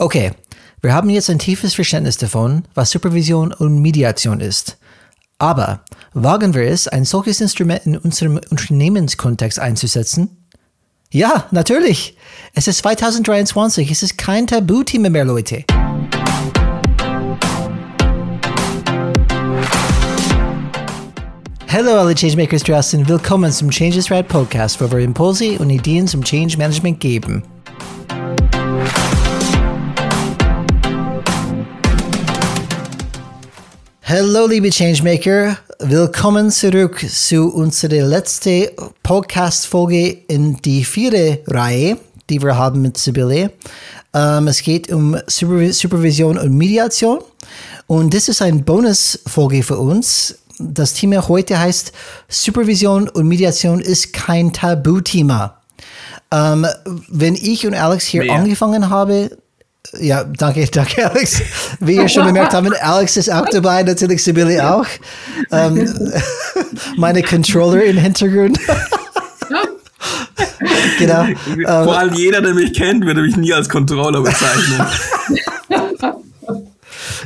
Okay, 0.00 0.30
wir 0.80 0.94
haben 0.94 1.10
jetzt 1.10 1.28
ein 1.28 1.38
tiefes 1.38 1.74
Verständnis 1.74 2.16
davon, 2.16 2.64
was 2.72 2.90
Supervision 2.90 3.52
und 3.52 3.82
Mediation 3.82 4.40
ist. 4.40 4.78
Aber 5.36 5.84
wagen 6.14 6.54
wir 6.54 6.62
es, 6.62 6.88
ein 6.88 7.04
solches 7.04 7.42
Instrument 7.42 7.84
in 7.84 7.98
unserem 7.98 8.40
Unternehmenskontext 8.48 9.58
einzusetzen? 9.58 10.46
Ja, 11.12 11.48
natürlich. 11.50 12.16
Es 12.54 12.66
ist 12.66 12.78
2023. 12.78 13.90
Es 13.90 14.02
ist 14.02 14.16
kein 14.16 14.46
Tabuthema 14.46 15.10
mehr, 15.10 15.26
Leute. 15.26 15.64
Hallo 21.68 21.90
alle 21.90 22.14
Changemakers 22.14 22.62
draußen, 22.62 23.06
willkommen 23.06 23.52
zum 23.52 23.68
Changes 23.68 24.10
Rad 24.10 24.28
Podcast, 24.28 24.80
wo 24.80 24.90
wir 24.90 25.00
Impulse 25.00 25.58
und 25.58 25.68
Ideen 25.68 26.06
zum 26.06 26.24
Change 26.24 26.56
Management 26.56 27.00
geben. 27.00 27.42
Hallo 34.10 34.48
liebe 34.48 34.70
Changemaker, 34.70 35.56
willkommen 35.78 36.50
zurück 36.50 36.98
zu 37.08 37.54
unserer 37.54 38.04
letzten 38.04 38.66
Podcast-Folge 39.04 40.24
in 40.26 40.56
die 40.56 40.82
vierte 40.82 41.38
Reihe, 41.46 41.96
die 42.28 42.42
wir 42.42 42.56
haben 42.56 42.82
mit 42.82 42.98
Sibylle. 42.98 43.52
Ähm, 44.12 44.48
es 44.48 44.64
geht 44.64 44.90
um 44.90 45.16
Supervision 45.28 46.38
und 46.38 46.58
Mediation 46.58 47.20
und 47.86 48.12
das 48.12 48.28
ist 48.28 48.42
eine 48.42 48.58
Bonus-Folge 48.58 49.62
für 49.62 49.78
uns 49.78 50.40
das 50.58 50.94
Thema 50.94 51.28
heute 51.28 51.60
heißt 51.60 51.92
Supervision 52.28 53.08
und 53.08 53.28
Mediation 53.28 53.78
ist 53.78 54.12
kein 54.12 54.52
Tabuthema. 54.52 55.56
Ähm, 56.32 56.66
wenn 57.08 57.36
ich 57.36 57.64
und 57.64 57.74
Alex 57.74 58.06
hier 58.06 58.24
Mehr. 58.24 58.34
angefangen 58.34 58.90
haben, 58.90 59.30
ja, 59.98 60.24
danke, 60.24 60.66
danke, 60.66 61.10
Alex. 61.10 61.42
Wie 61.80 61.96
ihr 61.96 62.08
schon 62.08 62.26
bemerkt 62.26 62.52
haben, 62.52 62.72
Alex 62.80 63.16
ist 63.16 63.30
auch 63.30 63.46
dabei, 63.50 63.82
natürlich 63.82 64.22
Sibylle 64.22 64.72
auch. 64.72 64.86
Ähm, 65.50 66.12
meine 66.96 67.22
Controller 67.22 67.82
im 67.84 67.96
Hintergrund. 67.96 68.60
genau. 70.98 71.26
Vor 71.84 71.98
allem 71.98 72.14
jeder, 72.14 72.40
der 72.40 72.54
mich 72.54 72.74
kennt, 72.74 73.04
würde 73.04 73.22
mich 73.22 73.36
nie 73.36 73.52
als 73.52 73.68
Controller 73.68 74.20
bezeichnen. 74.20 74.86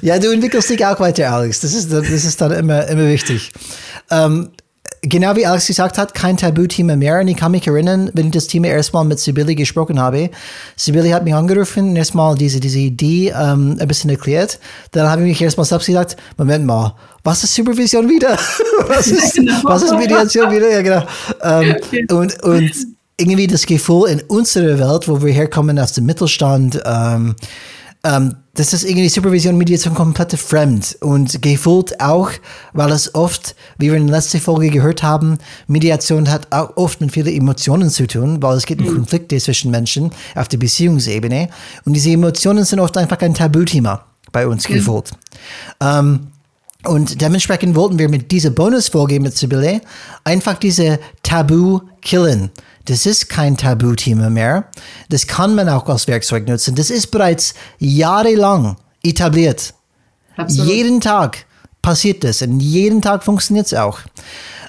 Ja, 0.00 0.18
du 0.18 0.30
entwickelst 0.30 0.70
dich 0.70 0.84
auch 0.84 0.98
weiter, 1.00 1.32
Alex. 1.32 1.60
Das 1.60 1.74
ist, 1.74 1.92
das 1.92 2.08
ist 2.08 2.40
dann 2.40 2.52
immer, 2.52 2.86
immer 2.88 3.08
wichtig. 3.08 3.52
Ähm, 4.10 4.50
genau 5.08 5.36
wie 5.36 5.46
Alex 5.46 5.66
gesagt 5.66 5.98
hat, 5.98 6.14
kein 6.14 6.36
Tabuthema 6.36 6.96
mehr. 6.96 7.20
Und 7.20 7.28
ich 7.28 7.36
kann 7.36 7.52
mich 7.52 7.66
erinnern, 7.66 8.10
wenn 8.14 8.26
ich 8.26 8.32
das 8.32 8.46
Thema 8.46 8.68
erstmal 8.68 9.04
mit 9.04 9.18
Sibylle 9.18 9.54
gesprochen 9.54 10.00
habe. 10.00 10.30
Sibylle 10.76 11.14
hat 11.14 11.24
mich 11.24 11.34
angerufen 11.34 11.90
und 11.90 11.96
erstmal 11.96 12.34
diese, 12.36 12.60
diese 12.60 12.78
Idee 12.78 13.30
ähm, 13.30 13.76
ein 13.78 13.88
bisschen 13.88 14.10
erklärt. 14.10 14.58
Dann 14.92 15.08
habe 15.08 15.22
ich 15.22 15.28
mich 15.28 15.42
erstmal 15.42 15.64
selbst 15.64 15.86
gesagt, 15.86 16.16
Moment 16.36 16.66
mal, 16.66 16.94
was 17.22 17.44
ist 17.44 17.54
Supervision 17.54 18.08
wieder? 18.08 18.36
was, 18.88 19.06
ist, 19.08 19.34
genau. 19.36 19.60
was 19.64 19.82
ist 19.82 19.94
Mediation 19.94 20.50
wieder? 20.50 20.70
Ja, 20.70 20.82
genau. 20.82 21.06
Ähm, 21.42 21.76
und, 22.10 22.42
und 22.42 22.72
irgendwie 23.16 23.46
das 23.46 23.66
Gefühl 23.66 24.08
in 24.08 24.20
unserer 24.22 24.78
Welt, 24.78 25.08
wo 25.08 25.22
wir 25.22 25.32
herkommen 25.32 25.78
aus 25.78 25.92
dem 25.92 26.06
Mittelstand, 26.06 26.80
ähm, 26.84 27.36
ähm, 28.04 28.36
das 28.54 28.72
ist 28.72 28.84
irgendwie 28.84 29.08
Supervision 29.08 29.58
Mediation 29.58 29.94
komplett 29.94 30.32
fremd 30.34 30.96
und 31.00 31.42
gefühlt 31.42 32.00
auch, 32.00 32.30
weil 32.72 32.92
es 32.92 33.14
oft, 33.14 33.56
wie 33.78 33.90
wir 33.90 33.96
in 33.96 34.06
der 34.06 34.16
letzten 34.16 34.40
Folge 34.40 34.70
gehört 34.70 35.02
haben, 35.02 35.38
Mediation 35.66 36.30
hat 36.30 36.52
auch 36.52 36.76
oft 36.76 37.00
mit 37.00 37.10
vielen 37.10 37.34
Emotionen 37.34 37.90
zu 37.90 38.06
tun, 38.06 38.40
weil 38.42 38.56
es 38.56 38.66
geht 38.66 38.80
um 38.80 38.86
mhm. 38.86 38.94
Konflikte 38.94 39.36
zwischen 39.38 39.70
Menschen 39.70 40.12
auf 40.36 40.46
der 40.48 40.58
Beziehungsebene 40.58 41.48
und 41.84 41.94
diese 41.94 42.10
Emotionen 42.10 42.64
sind 42.64 42.78
oft 42.78 42.96
einfach 42.96 43.18
ein 43.20 43.34
Tabuthema 43.34 44.04
bei 44.30 44.46
uns 44.46 44.68
mhm. 44.68 44.74
gefühlt. 44.74 45.10
Ähm, 45.80 46.28
und 46.84 47.20
dementsprechend 47.22 47.74
wollten 47.74 47.98
wir 47.98 48.10
mit 48.10 48.30
dieser 48.30 48.50
Bonusfolge 48.50 49.18
mit 49.18 49.36
Sibylle 49.36 49.80
einfach 50.22 50.58
diese 50.58 51.00
Tabu 51.22 51.80
killen. 52.02 52.50
Das 52.86 53.06
ist 53.06 53.28
kein 53.28 53.56
Tabuthema 53.56 54.28
mehr. 54.28 54.66
Das 55.08 55.26
kann 55.26 55.54
man 55.54 55.68
auch 55.68 55.88
als 55.88 56.06
Werkzeug 56.06 56.46
nutzen. 56.46 56.74
Das 56.74 56.90
ist 56.90 57.10
bereits 57.10 57.54
jahrelang 57.78 58.76
etabliert. 59.02 59.74
Absolut. 60.36 60.68
Jeden 60.68 61.00
Tag 61.00 61.46
passiert 61.80 62.24
das 62.24 62.42
und 62.42 62.60
jeden 62.60 63.00
Tag 63.00 63.22
funktioniert 63.22 63.66
es 63.66 63.74
auch. 63.74 64.00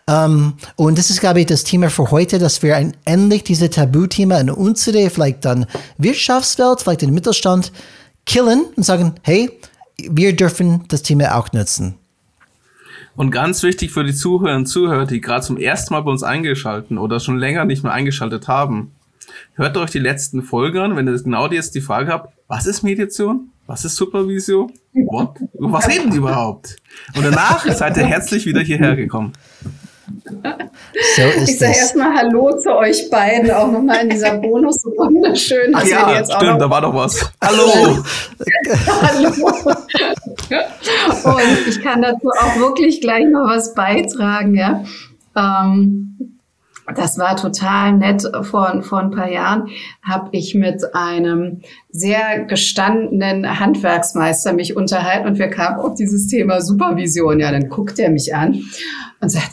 Um, 0.08 0.14
ähm, 0.14 0.54
und 0.76 1.00
das 1.00 1.10
ist, 1.10 1.20
glaube 1.20 1.40
ich, 1.40 1.48
das 1.48 1.64
Thema 1.64 1.90
für 1.90 2.12
heute, 2.12 2.38
dass 2.38 2.62
wir 2.62 2.76
ein, 2.76 2.96
endlich 3.06 3.44
diese 3.44 3.72
Tabuthema 3.72 4.38
in 4.38 4.52
unsere, 4.52 5.10
vielleicht 5.10 5.44
dann 5.46 5.66
Wirtschaftswelt, 5.98 6.82
vielleicht 6.82 7.02
den 7.02 7.12
Mittelstand 7.12 7.72
killen 8.28 8.66
und 8.76 8.84
sagen, 8.84 9.16
hey, 9.24 9.50
wir 9.98 10.36
dürfen 10.36 10.84
das 10.90 11.02
Thema 11.02 11.36
auch 11.36 11.52
nutzen. 11.54 11.96
Und 13.16 13.32
ganz 13.32 13.64
wichtig 13.64 13.92
für 13.92 14.04
die 14.04 14.14
Zuhörer 14.14 14.56
und 14.56 14.66
Zuhörer, 14.66 15.06
die 15.06 15.22
gerade 15.22 15.42
zum 15.42 15.58
ersten 15.58 15.94
Mal 15.94 16.02
bei 16.02 16.12
uns 16.12 16.24
eingeschalten 16.24 16.98
oder 16.98 17.20
schon 17.20 17.38
länger 17.38 17.66
nicht 17.66 17.84
mehr 17.84 17.94
eingeschaltet 17.94 18.48
haben. 18.48 18.92
Hört 19.56 19.78
euch 19.78 19.92
die 19.92 20.00
letzten 20.00 20.44
Folgen 20.44 20.80
an, 20.80 20.96
wenn 20.96 21.08
ihr 21.08 21.22
genau 21.22 21.48
jetzt 21.50 21.76
die 21.76 21.82
Frage 21.82 22.12
habt, 22.12 22.34
was 22.48 22.66
ist 22.66 22.84
Mediation? 22.84 23.52
Was 23.68 23.86
ist 23.86 23.96
Supervision? 23.96 24.72
What? 24.94 25.40
Was 25.54 25.88
reden 25.88 26.12
die 26.12 26.18
überhaupt? 26.18 26.76
Und 27.16 27.26
danach 27.26 27.66
seid 27.66 27.98
ihr 27.98 28.06
herzlich 28.06 28.46
wieder 28.46 28.62
hierher 28.62 28.96
gekommen. 28.96 29.34
So 31.16 31.22
ich 31.42 31.58
sage 31.58 31.74
erstmal 31.74 32.16
Hallo 32.16 32.56
zu 32.60 32.76
euch 32.76 33.10
beiden, 33.10 33.50
auch 33.50 33.72
nochmal 33.72 34.04
in 34.04 34.10
dieser 34.10 34.38
Bonusrunde. 34.38 35.36
Schön, 35.36 35.72
dass 35.72 35.84
Ach 35.84 35.88
ja, 35.88 36.10
ihr 36.10 36.18
jetzt 36.18 36.34
stimmt, 36.34 36.52
auch 36.52 36.58
da 36.60 36.70
war 36.70 36.82
doch 36.82 36.94
was. 36.94 37.32
Hallo! 37.42 38.04
Hallo! 39.02 39.32
Und 41.26 41.68
ich 41.68 41.82
kann 41.82 42.02
dazu 42.02 42.30
auch 42.30 42.56
wirklich 42.58 43.02
gleich 43.02 43.26
noch 43.26 43.48
was 43.48 43.74
beitragen, 43.74 44.56
ja. 44.56 44.84
Ähm, 45.36 46.36
das 46.94 47.18
war 47.18 47.36
total 47.36 47.94
nett. 47.94 48.24
Vor, 48.44 48.84
vor 48.84 49.00
ein 49.00 49.12
paar 49.12 49.30
Jahren 49.30 49.70
habe 50.04 50.30
ich 50.34 50.54
mit 50.54 50.94
einem 50.94 51.62
sehr 51.90 52.46
gestandenen 52.46 53.60
Handwerksmeister 53.60 54.54
mich 54.54 54.76
unterhalten 54.76 55.28
und 55.28 55.40
wir 55.40 55.48
kamen 55.48 55.80
auf 55.80 55.96
dieses 55.96 56.28
Thema 56.28 56.62
Supervision. 56.62 57.40
Ja, 57.40 57.52
dann 57.52 57.70
guckt 57.70 57.98
er 57.98 58.12
mich 58.12 58.36
an 58.36 58.64
und 59.20 59.30
sagt, 59.30 59.52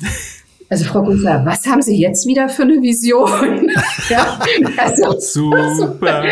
also 0.69 0.84
Frau 0.84 1.03
Gunther, 1.03 1.43
was 1.44 1.66
haben 1.66 1.83
Sie 1.83 2.00
jetzt 2.00 2.27
wieder 2.27 2.49
für 2.49 2.62
eine 2.62 2.81
Vision? 2.81 3.71
ja, 4.09 4.39
also, 4.78 5.19
Super. 5.19 5.69
aber, 6.00 6.25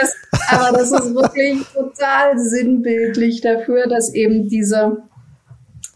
das, 0.00 0.11
aber 0.48 0.78
das 0.78 0.90
ist 0.92 1.14
wirklich 1.14 1.58
total 1.74 2.38
sinnbildlich 2.38 3.40
dafür, 3.40 3.86
dass 3.86 4.14
eben 4.14 4.48
diese, 4.48 5.02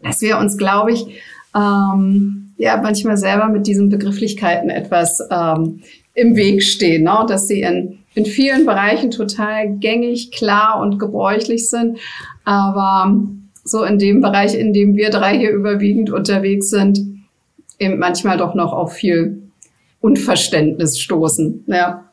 dass 0.02 0.20
wir 0.20 0.38
uns, 0.38 0.56
glaube 0.56 0.92
ich, 0.92 1.06
ähm, 1.54 2.52
ja 2.56 2.80
manchmal 2.82 3.16
selber 3.16 3.48
mit 3.48 3.66
diesen 3.66 3.88
Begrifflichkeiten 3.88 4.70
etwas 4.70 5.20
ähm, 5.30 5.82
im 6.14 6.36
Weg 6.36 6.62
stehen, 6.62 7.04
ne? 7.04 7.24
dass 7.28 7.48
sie 7.48 7.60
in, 7.60 7.98
in 8.14 8.24
vielen 8.24 8.64
Bereichen 8.64 9.10
total 9.10 9.76
gängig, 9.76 10.32
klar 10.32 10.80
und 10.80 10.98
gebräuchlich 10.98 11.68
sind, 11.68 11.98
aber 12.44 13.20
so 13.64 13.82
in 13.82 13.98
dem 13.98 14.20
Bereich, 14.20 14.54
in 14.54 14.72
dem 14.72 14.96
wir 14.96 15.10
drei 15.10 15.36
hier 15.36 15.50
überwiegend 15.50 16.10
unterwegs 16.10 16.70
sind, 16.70 17.00
eben 17.78 17.98
manchmal 17.98 18.38
doch 18.38 18.54
noch 18.54 18.72
auf 18.72 18.94
viel 18.94 19.42
Unverständnis 20.00 20.98
stoßen. 20.98 21.64
Ja. 21.66 22.05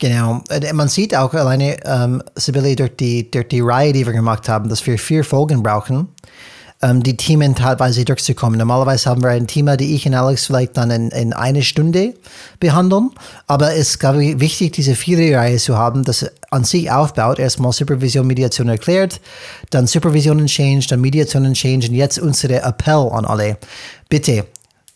Genau. 0.00 0.42
Man 0.72 0.88
sieht 0.88 1.14
auch 1.14 1.34
alleine, 1.34 1.76
ähm, 1.84 2.22
Sibylle, 2.34 2.74
durch 2.74 2.96
die, 2.96 3.30
durch 3.30 3.48
die 3.48 3.60
Reihe, 3.60 3.92
die 3.92 4.06
wir 4.06 4.14
gemacht 4.14 4.48
haben, 4.48 4.70
dass 4.70 4.84
wir 4.86 4.98
vier 4.98 5.24
Folgen 5.24 5.62
brauchen, 5.62 6.08
ähm, 6.80 7.02
die 7.02 7.18
Themen 7.18 7.54
teilweise 7.54 8.02
durchzukommen. 8.06 8.58
Normalerweise 8.58 9.10
haben 9.10 9.22
wir 9.22 9.28
ein 9.28 9.46
Thema, 9.46 9.76
die 9.76 9.94
ich 9.94 10.06
und 10.06 10.14
Alex 10.14 10.46
vielleicht 10.46 10.78
dann 10.78 10.90
in, 10.90 11.10
in 11.10 11.34
eine 11.34 11.62
Stunde 11.62 12.14
behandeln. 12.60 13.10
Aber 13.46 13.72
es 13.72 13.90
ist, 13.90 13.98
glaube 14.00 14.24
ich, 14.24 14.40
wichtig, 14.40 14.72
diese 14.72 14.94
vier 14.94 15.36
Reihe 15.36 15.58
zu 15.58 15.76
haben, 15.76 16.02
dass 16.02 16.24
an 16.50 16.64
sich 16.64 16.90
aufbaut. 16.90 17.38
Erstmal 17.38 17.72
Supervision, 17.72 18.26
Mediation 18.26 18.70
erklärt, 18.70 19.20
dann 19.68 19.86
Supervision 19.86 20.40
und 20.40 20.46
Change, 20.46 20.86
dann 20.88 21.02
Mediation 21.02 21.44
und 21.44 21.54
Change 21.54 21.88
und 21.88 21.94
jetzt 21.94 22.18
unsere 22.18 22.62
Appell 22.62 23.10
an 23.12 23.26
alle. 23.26 23.58
Bitte, 24.08 24.46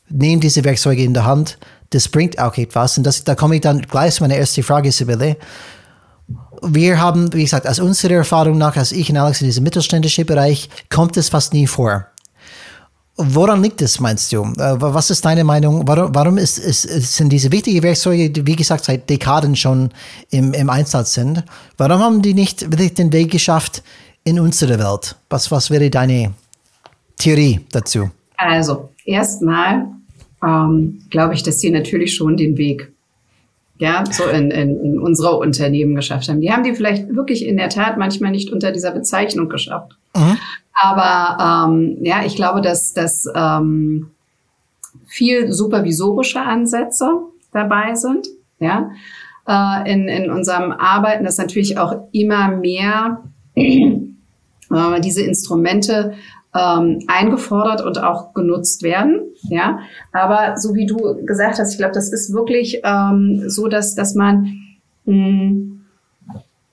nehmt 0.09 0.45
diese 0.45 0.65
Werkzeuge 0.65 1.03
in 1.03 1.13
der 1.13 1.27
Hand. 1.27 1.59
Das 1.91 2.09
bringt 2.09 2.39
auch 2.39 2.57
etwas. 2.57 2.99
Und 2.99 3.05
das, 3.05 3.25
da 3.25 3.35
komme 3.35 3.57
ich 3.57 3.61
dann 3.61 3.83
gleich 3.83 4.15
zu 4.15 4.23
meiner 4.23 4.37
ersten 4.37 4.63
Frage, 4.63 4.91
Sibylle. 4.91 5.37
Wir 6.63 7.01
haben, 7.01 7.33
wie 7.33 7.43
gesagt, 7.43 7.69
aus 7.69 7.79
unserer 7.79 8.15
Erfahrung 8.15 8.59
nach, 8.59 8.77
als 8.77 8.93
ich 8.93 9.11
und 9.11 9.17
Alex 9.17 9.43
in 9.43 9.47
diesem 9.49 9.65
mittelständischen 9.65 10.25
Bereich, 10.25 10.71
kommt 10.89 11.17
es 11.17 11.29
fast 11.29 11.53
nie 11.53 11.67
vor. 11.67 12.07
Woran 13.17 13.63
liegt 13.63 13.81
es, 13.81 14.01
meinst 14.01 14.33
du? 14.33 14.43
Äh, 14.43 14.81
was 14.81 15.09
ist 15.11 15.25
deine 15.25 15.45
Meinung? 15.45 15.87
Warum, 15.87 16.13
warum 16.15 16.37
ist, 16.37 16.59
ist, 16.59 16.83
sind 16.83 17.29
diese 17.29 17.53
wichtigen 17.53 17.83
Werkzeuge, 17.83 18.31
die, 18.31 18.45
wie 18.45 18.57
gesagt, 18.57 18.85
seit 18.85 19.09
Dekaden 19.09 19.55
schon 19.55 19.91
im, 20.31 20.53
im 20.53 20.69
Einsatz 20.69 21.15
sind, 21.15 21.45
warum 21.77 22.01
haben 22.01 22.23
die 22.23 22.35
nicht 22.35 22.63
wirklich 22.63 22.95
den 22.95 23.13
Weg 23.13 23.31
geschafft 23.31 23.85
in 24.25 24.41
unsere 24.41 24.81
Welt? 24.81 25.15
Was, 25.31 25.49
was 25.53 25.71
wäre 25.71 25.91
deine 25.91 26.35
Theorie 27.17 27.61
dazu? 27.71 28.11
Also, 28.37 28.91
erstmal 29.05 29.87
ähm, 30.45 31.01
glaube 31.11 31.35
ich, 31.35 31.43
dass 31.43 31.61
sie 31.61 31.71
natürlich 31.71 32.15
schon 32.15 32.37
den 32.37 32.57
Weg 32.59 32.93
ja, 33.79 34.05
so 34.09 34.25
in, 34.25 34.51
in, 34.51 34.79
in 34.81 34.99
unsere 35.01 35.37
Unternehmen 35.37 35.97
geschafft 35.97 36.29
haben. 36.29 36.41
Die 36.41 36.53
haben 36.53 36.63
die 36.63 36.75
vielleicht 36.75 37.15
wirklich 37.15 37.45
in 37.45 37.57
der 37.57 37.69
Tat 37.71 37.99
manchmal 37.99 38.31
nicht 38.31 38.53
unter 38.53 38.71
dieser 38.71 38.93
Bezeichnung 38.93 39.49
geschafft. 39.49 39.97
Mhm. 40.15 40.39
Aber 40.73 41.69
ähm, 41.69 41.99
ja, 42.01 42.25
ich 42.25 42.37
glaube, 42.37 42.61
dass, 42.61 42.93
dass 42.93 43.27
ähm, 43.35 44.11
viel 45.07 45.53
supervisorische 45.53 46.41
Ansätze 46.41 47.09
dabei 47.53 47.95
sind. 47.95 48.29
Ja, 48.61 48.91
äh, 49.47 49.93
in, 49.93 50.09
in 50.09 50.31
unserem 50.31 50.73
Arbeiten, 50.73 51.25
dass 51.25 51.39
natürlich 51.39 51.77
auch 51.77 52.09
immer 52.13 52.49
mehr 52.49 53.25
äh, 53.55 55.01
diese 55.01 55.23
Instrumente 55.23 56.15
ähm, 56.55 57.01
eingefordert 57.09 57.85
und 57.85 58.03
auch 58.03 58.33
genutzt 58.33 58.83
werden. 58.83 59.23
Ja, 59.49 59.81
aber 60.13 60.57
so 60.57 60.75
wie 60.75 60.87
du 60.87 61.25
gesagt 61.27 61.59
hast, 61.59 61.73
ich 61.73 61.79
glaube, 61.79 61.95
das 61.95 62.13
ist 62.13 62.33
wirklich 62.33 62.81
ähm, 62.85 63.45
so, 63.47 63.69
dass 63.69 63.95
dass 63.95 64.15
man 64.15 64.61
mh, 65.05 65.75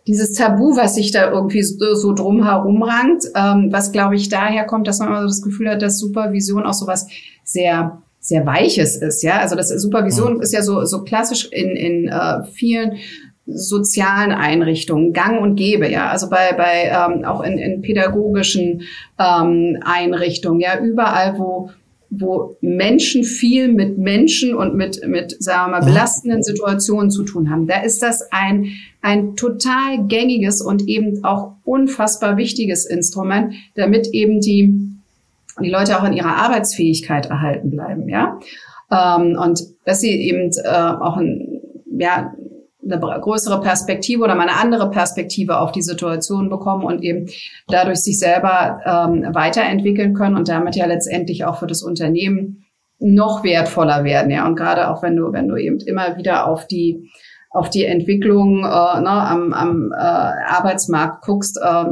dieses 0.08 0.34
Tabu, 0.34 0.76
was 0.76 0.96
sich 0.96 1.12
da 1.12 1.32
irgendwie 1.32 1.64
so, 1.64 1.94
so 1.96 2.14
drumherum 2.14 2.84
rankt, 2.84 3.26
ähm, 3.36 3.70
was 3.72 3.92
glaube 3.92 4.16
ich 4.16 4.30
daher 4.30 4.66
kommt, 4.66 4.88
dass 4.88 5.00
man 5.00 5.10
immer 5.10 5.22
so 5.22 5.28
das 5.28 5.42
Gefühl 5.42 5.70
hat, 5.70 5.82
dass 5.82 6.00
Supervision 6.00 6.66
auch 6.66 6.74
so 6.74 6.88
was 6.88 7.08
sehr 7.44 8.02
sehr 8.20 8.46
weiches 8.46 8.98
ist, 8.98 9.24
ja. 9.24 9.40
Also 9.40 9.56
das 9.56 9.70
Supervision 9.70 10.36
mhm. 10.36 10.42
ist 10.42 10.54
ja 10.54 10.62
so 10.62 10.86
so 10.86 11.04
klassisch 11.04 11.50
in 11.52 11.76
in 11.76 12.08
äh, 12.08 12.44
vielen 12.44 12.98
sozialen 13.54 14.32
Einrichtungen 14.32 15.14
gang 15.14 15.42
und 15.42 15.56
gäbe, 15.56 15.90
ja, 15.90 16.10
also 16.10 16.30
bei, 16.30 16.54
bei 16.54 16.92
ähm, 16.92 17.26
auch 17.26 17.42
in, 17.42 17.58
in 17.58 17.82
pädagogischen 17.82 18.84
ähm, 19.20 19.78
Einrichtungen, 19.84 20.60
ja, 20.60 20.80
überall, 20.80 21.38
wo, 21.38 21.72
wo 22.10 22.58
Menschen 22.62 23.24
viel 23.24 23.70
mit 23.70 23.98
Menschen 23.98 24.54
und 24.54 24.76
mit, 24.76 25.02
mit, 25.08 25.42
sagen 25.42 25.72
wir 25.72 25.80
mal, 25.80 25.82
mhm. 25.82 25.94
belastenden 25.94 26.44
Situationen 26.44 27.10
zu 27.10 27.24
tun 27.24 27.50
haben. 27.50 27.68
Da 27.68 27.82
ist 27.82 28.02
das 28.02 28.28
ein, 28.32 28.74
ein 29.02 29.36
total 29.36 30.06
gängiges 30.08 30.62
und 30.62 30.88
eben 30.88 31.24
auch 31.24 31.54
unfassbar 31.64 32.38
wichtiges 32.38 32.86
Instrument, 32.86 33.54
damit 33.76 34.08
eben 34.08 34.42
die, 34.42 34.92
die 35.62 35.70
Leute 35.70 36.00
auch 36.00 36.06
in 36.06 36.14
ihrer 36.14 36.36
Arbeitsfähigkeit 36.36 37.28
erhalten 37.28 37.72
bleiben, 37.72 38.10
ja. 38.10 38.40
Ähm, 38.92 39.38
und 39.42 39.62
dass 39.86 40.02
sie 40.02 40.12
eben 40.12 40.52
äh, 40.64 40.68
auch 40.68 41.16
ein, 41.16 41.62
ja, 41.98 42.34
eine 42.84 43.00
größere 43.00 43.62
Perspektive 43.62 44.24
oder 44.24 44.36
mal 44.36 44.48
eine 44.48 44.60
andere 44.60 44.90
Perspektive 44.90 45.60
auf 45.60 45.72
die 45.72 45.82
Situation 45.82 46.50
bekommen 46.50 46.84
und 46.84 47.04
eben 47.04 47.28
dadurch 47.68 48.00
sich 48.00 48.18
selber 48.18 48.82
ähm, 48.86 49.34
weiterentwickeln 49.34 50.14
können 50.14 50.36
und 50.36 50.50
damit 50.50 50.76
ja 50.76 50.86
letztendlich 50.86 51.46
auch 51.46 51.60
für 51.60 51.68
das 51.68 51.84
Unternehmen 51.84 52.66
noch 53.00 53.44
wertvoller 53.44 54.04
werden. 54.04 54.32
Ja, 54.32 54.48
und 54.48 54.56
gerade 54.56 54.90
auch 54.90 55.04
wenn 55.04 55.16
du, 55.16 55.32
wenn 55.32 55.48
du 55.48 55.58
eben 55.58 55.80
immer 55.80 56.18
wieder 56.18 56.48
auf 56.48 56.68
die 56.68 57.10
auf 57.54 57.70
die 57.70 57.86
Entwicklung 57.86 58.60
äh, 58.60 59.02
ne, 59.02 59.10
am, 59.10 59.52
am 59.52 59.92
äh, 59.92 59.98
Arbeitsmarkt 59.98 61.22
guckst, 61.26 61.60
äh, 61.62 61.86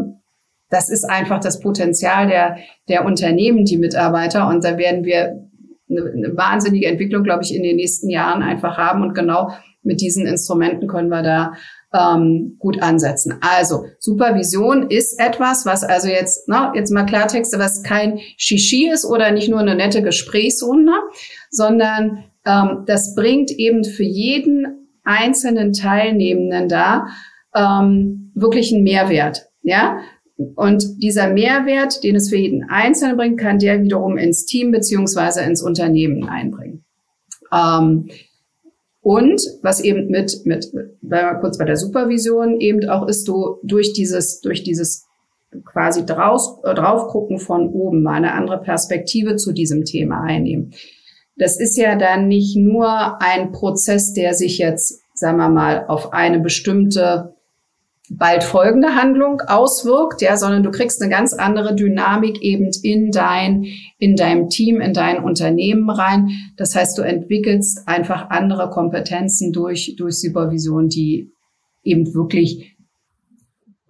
das 0.70 0.90
ist 0.90 1.04
einfach 1.04 1.40
das 1.40 1.60
Potenzial 1.60 2.28
der, 2.28 2.58
der 2.88 3.06
Unternehmen, 3.06 3.66
die 3.66 3.78
Mitarbeiter. 3.78 4.48
Und 4.48 4.64
da 4.64 4.78
werden 4.78 5.04
wir 5.04 5.50
eine, 5.90 6.12
eine 6.12 6.38
wahnsinnige 6.38 6.86
Entwicklung, 6.86 7.24
glaube 7.24 7.44
ich, 7.44 7.54
in 7.54 7.64
den 7.64 7.76
nächsten 7.76 8.10
Jahren 8.10 8.42
einfach 8.44 8.78
haben. 8.78 9.02
Und 9.02 9.16
genau 9.16 9.52
mit 9.82 10.02
diesen 10.02 10.26
Instrumenten 10.26 10.88
können 10.88 11.10
wir 11.10 11.24
da 11.24 11.54
ähm, 11.94 12.58
gut 12.60 12.82
ansetzen. 12.82 13.36
Also 13.42 13.86
Supervision 14.00 14.90
ist 14.90 15.20
etwas, 15.20 15.66
was 15.66 15.84
also 15.84 16.08
jetzt, 16.08 16.48
na, 16.48 16.72
jetzt 16.76 16.92
mal 16.92 17.06
Klartexte, 17.06 17.58
was 17.58 17.84
kein 17.84 18.20
Shishi 18.38 18.90
ist 18.90 19.06
oder 19.06 19.32
nicht 19.32 19.50
nur 19.50 19.60
eine 19.60 19.76
nette 19.76 20.02
Gesprächsrunde, 20.04 20.94
sondern 21.50 22.26
ähm, 22.46 22.84
das 22.86 23.16
bringt 23.16 23.52
eben 23.52 23.84
für 23.84 24.04
jeden 24.04 24.90
einzelnen 25.04 25.74
Teilnehmenden 25.74 26.70
da 26.70 27.08
ähm, 27.56 28.32
wirklich 28.36 28.74
einen 28.74 28.84
Mehrwert. 28.84 29.48
Ja, 29.64 30.00
und 30.56 31.02
dieser 31.04 31.30
Mehrwert, 31.30 32.04
den 32.04 32.16
es 32.16 32.30
für 32.30 32.38
jeden 32.38 32.70
Einzelnen 32.70 33.18
bringt, 33.18 33.40
kann 33.40 33.60
der 33.60 33.82
wiederum 33.84 34.18
ins 34.18 34.46
Team 34.46 34.72
beziehungsweise 34.72 35.42
ins 35.42 35.62
Unternehmen 35.62 36.30
einbringen. 36.30 36.86
Ähm, 37.52 38.10
und 39.02 39.42
was 39.62 39.82
eben 39.82 40.08
mit, 40.08 40.46
mit, 40.46 40.72
bleiben 41.02 41.36
wir 41.36 41.40
kurz 41.40 41.58
bei 41.58 41.66
der 41.66 41.78
Supervision 41.78 42.60
eben 42.60 42.88
auch 42.90 43.08
ist, 43.08 43.28
du 43.28 43.58
durch 43.64 43.94
dieses, 43.94 44.42
durch 44.42 44.64
dieses 44.64 45.08
quasi 45.66 46.06
draus, 46.06 46.60
äh, 46.64 46.74
drauf 46.74 47.08
gucken 47.08 47.40
von 47.40 47.70
oben 47.70 48.04
mal 48.04 48.16
eine 48.16 48.34
andere 48.34 48.62
Perspektive 48.62 49.36
zu 49.38 49.52
diesem 49.52 49.86
Thema 49.86 50.22
einnehmen. 50.22 50.74
Das 51.38 51.60
ist 51.60 51.78
ja 51.78 51.96
dann 51.96 52.28
nicht 52.28 52.58
nur 52.58 53.22
ein 53.22 53.52
Prozess, 53.54 54.14
der 54.14 54.34
sich 54.34 54.58
jetzt, 54.58 55.02
sagen 55.14 55.38
wir 55.38 55.50
mal, 55.50 55.86
auf 55.88 56.12
eine 56.12 56.40
bestimmte 56.40 57.36
bald 58.10 58.44
folgende 58.44 58.96
Handlung 58.96 59.42
auswirkt, 59.42 60.22
ja, 60.22 60.36
sondern 60.36 60.64
du 60.64 60.72
kriegst 60.72 61.02
eine 61.02 61.12
ganz 61.12 61.34
andere 61.34 61.76
Dynamik 61.76 62.42
eben 62.42 62.70
in 62.84 63.12
dein, 63.12 63.66
in 64.00 64.16
deinem 64.16 64.50
Team, 64.50 64.82
in 64.82 64.94
dein 64.94 65.24
Unternehmen 65.24 65.90
rein. 65.90 66.30
Das 66.58 66.76
heißt, 66.76 66.98
du 66.98 67.04
entwickelst 67.04 67.88
einfach 67.88 68.30
andere 68.30 68.70
Kompetenzen 68.70 69.54
durch, 69.54 69.96
durch 69.98 70.20
Supervision, 70.20 70.88
die 70.88 71.30
eben 71.84 72.14
wirklich 72.14 72.76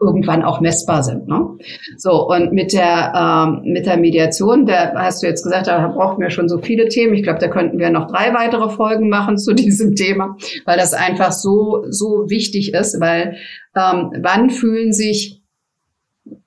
irgendwann 0.02 0.44
auch 0.44 0.62
messbar 0.62 1.04
sind. 1.04 1.28
Ne? 1.28 1.58
So, 1.98 2.28
und 2.30 2.54
mit 2.54 2.74
der, 2.74 3.14
ähm, 3.16 3.74
mit 3.74 3.86
der 3.86 3.98
Mediation, 3.98 4.66
da 4.66 4.94
hast 4.96 5.22
du 5.22 5.28
jetzt 5.28 5.44
gesagt, 5.44 5.68
da 5.68 5.88
brauchen 5.90 6.22
wir 6.22 6.30
schon 6.30 6.48
so 6.48 6.60
viele 6.60 6.88
Themen. 6.88 7.14
Ich 7.14 7.24
glaube, 7.24 7.40
da 7.40 7.50
könnten 7.50 7.80
wir 7.80 7.90
noch 7.90 8.08
drei 8.08 8.34
weitere 8.34 8.70
Folgen 8.70 9.10
machen 9.10 9.38
zu 9.38 9.54
diesem 9.54 9.96
Thema, 9.96 10.38
weil 10.66 10.78
das 10.78 10.94
einfach 10.94 11.32
so, 11.32 11.84
so 11.90 12.30
wichtig 12.30 12.74
ist, 12.74 13.00
weil 13.02 13.36
ähm, 13.80 14.12
wann 14.22 14.50
fühlen 14.50 14.92
sich 14.92 15.42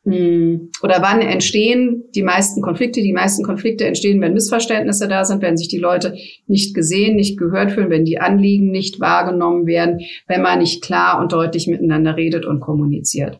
mh, 0.04 0.16
hm, 0.16 0.70
oder 0.82 1.00
wann 1.00 1.20
entstehen 1.20 2.04
die 2.14 2.22
meisten 2.22 2.62
Konflikte? 2.62 3.00
Die 3.00 3.12
meisten 3.12 3.44
Konflikte 3.44 3.86
entstehen, 3.86 4.20
wenn 4.20 4.34
Missverständnisse 4.34 5.08
da 5.08 5.24
sind, 5.24 5.42
wenn 5.42 5.56
sich 5.56 5.68
die 5.68 5.78
Leute 5.78 6.16
nicht 6.46 6.74
gesehen, 6.74 7.16
nicht 7.16 7.38
gehört 7.38 7.72
fühlen, 7.72 7.90
wenn 7.90 8.04
die 8.04 8.20
Anliegen 8.20 8.70
nicht 8.70 9.00
wahrgenommen 9.00 9.66
werden, 9.66 10.00
wenn 10.26 10.42
man 10.42 10.58
nicht 10.58 10.82
klar 10.82 11.20
und 11.20 11.32
deutlich 11.32 11.66
miteinander 11.68 12.16
redet 12.16 12.44
und 12.44 12.60
kommuniziert. 12.60 13.38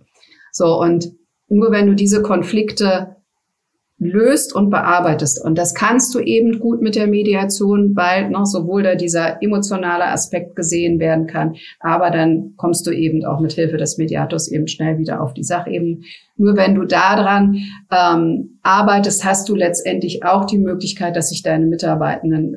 So, 0.52 0.78
und 0.80 1.12
nur 1.48 1.70
wenn 1.70 1.86
du 1.86 1.94
diese 1.94 2.22
Konflikte 2.22 3.16
löst 4.04 4.54
und 4.54 4.70
bearbeitest. 4.70 5.44
Und 5.44 5.56
das 5.56 5.74
kannst 5.74 6.14
du 6.14 6.20
eben 6.20 6.58
gut 6.58 6.82
mit 6.82 6.96
der 6.96 7.06
Mediation, 7.06 7.94
weil 7.94 8.30
noch 8.30 8.46
sowohl 8.46 8.82
da 8.82 8.94
dieser 8.94 9.42
emotionale 9.42 10.06
Aspekt 10.06 10.56
gesehen 10.56 10.98
werden 10.98 11.26
kann, 11.26 11.54
aber 11.80 12.10
dann 12.10 12.54
kommst 12.56 12.86
du 12.86 12.90
eben 12.90 13.24
auch 13.24 13.40
mit 13.40 13.52
Hilfe 13.52 13.76
des 13.76 13.98
Mediators 13.98 14.50
eben 14.50 14.68
schnell 14.68 14.98
wieder 14.98 15.22
auf 15.22 15.34
die 15.34 15.44
Sachebene. 15.44 15.98
Nur 16.36 16.56
wenn 16.56 16.74
du 16.74 16.84
daran 16.84 17.56
ähm, 17.90 18.58
arbeitest, 18.62 19.24
hast 19.24 19.48
du 19.48 19.54
letztendlich 19.54 20.24
auch 20.24 20.44
die 20.44 20.58
Möglichkeit, 20.58 21.16
dass 21.16 21.28
sich 21.28 21.42
deine 21.42 21.66
Mitarbeitenden 21.66 22.56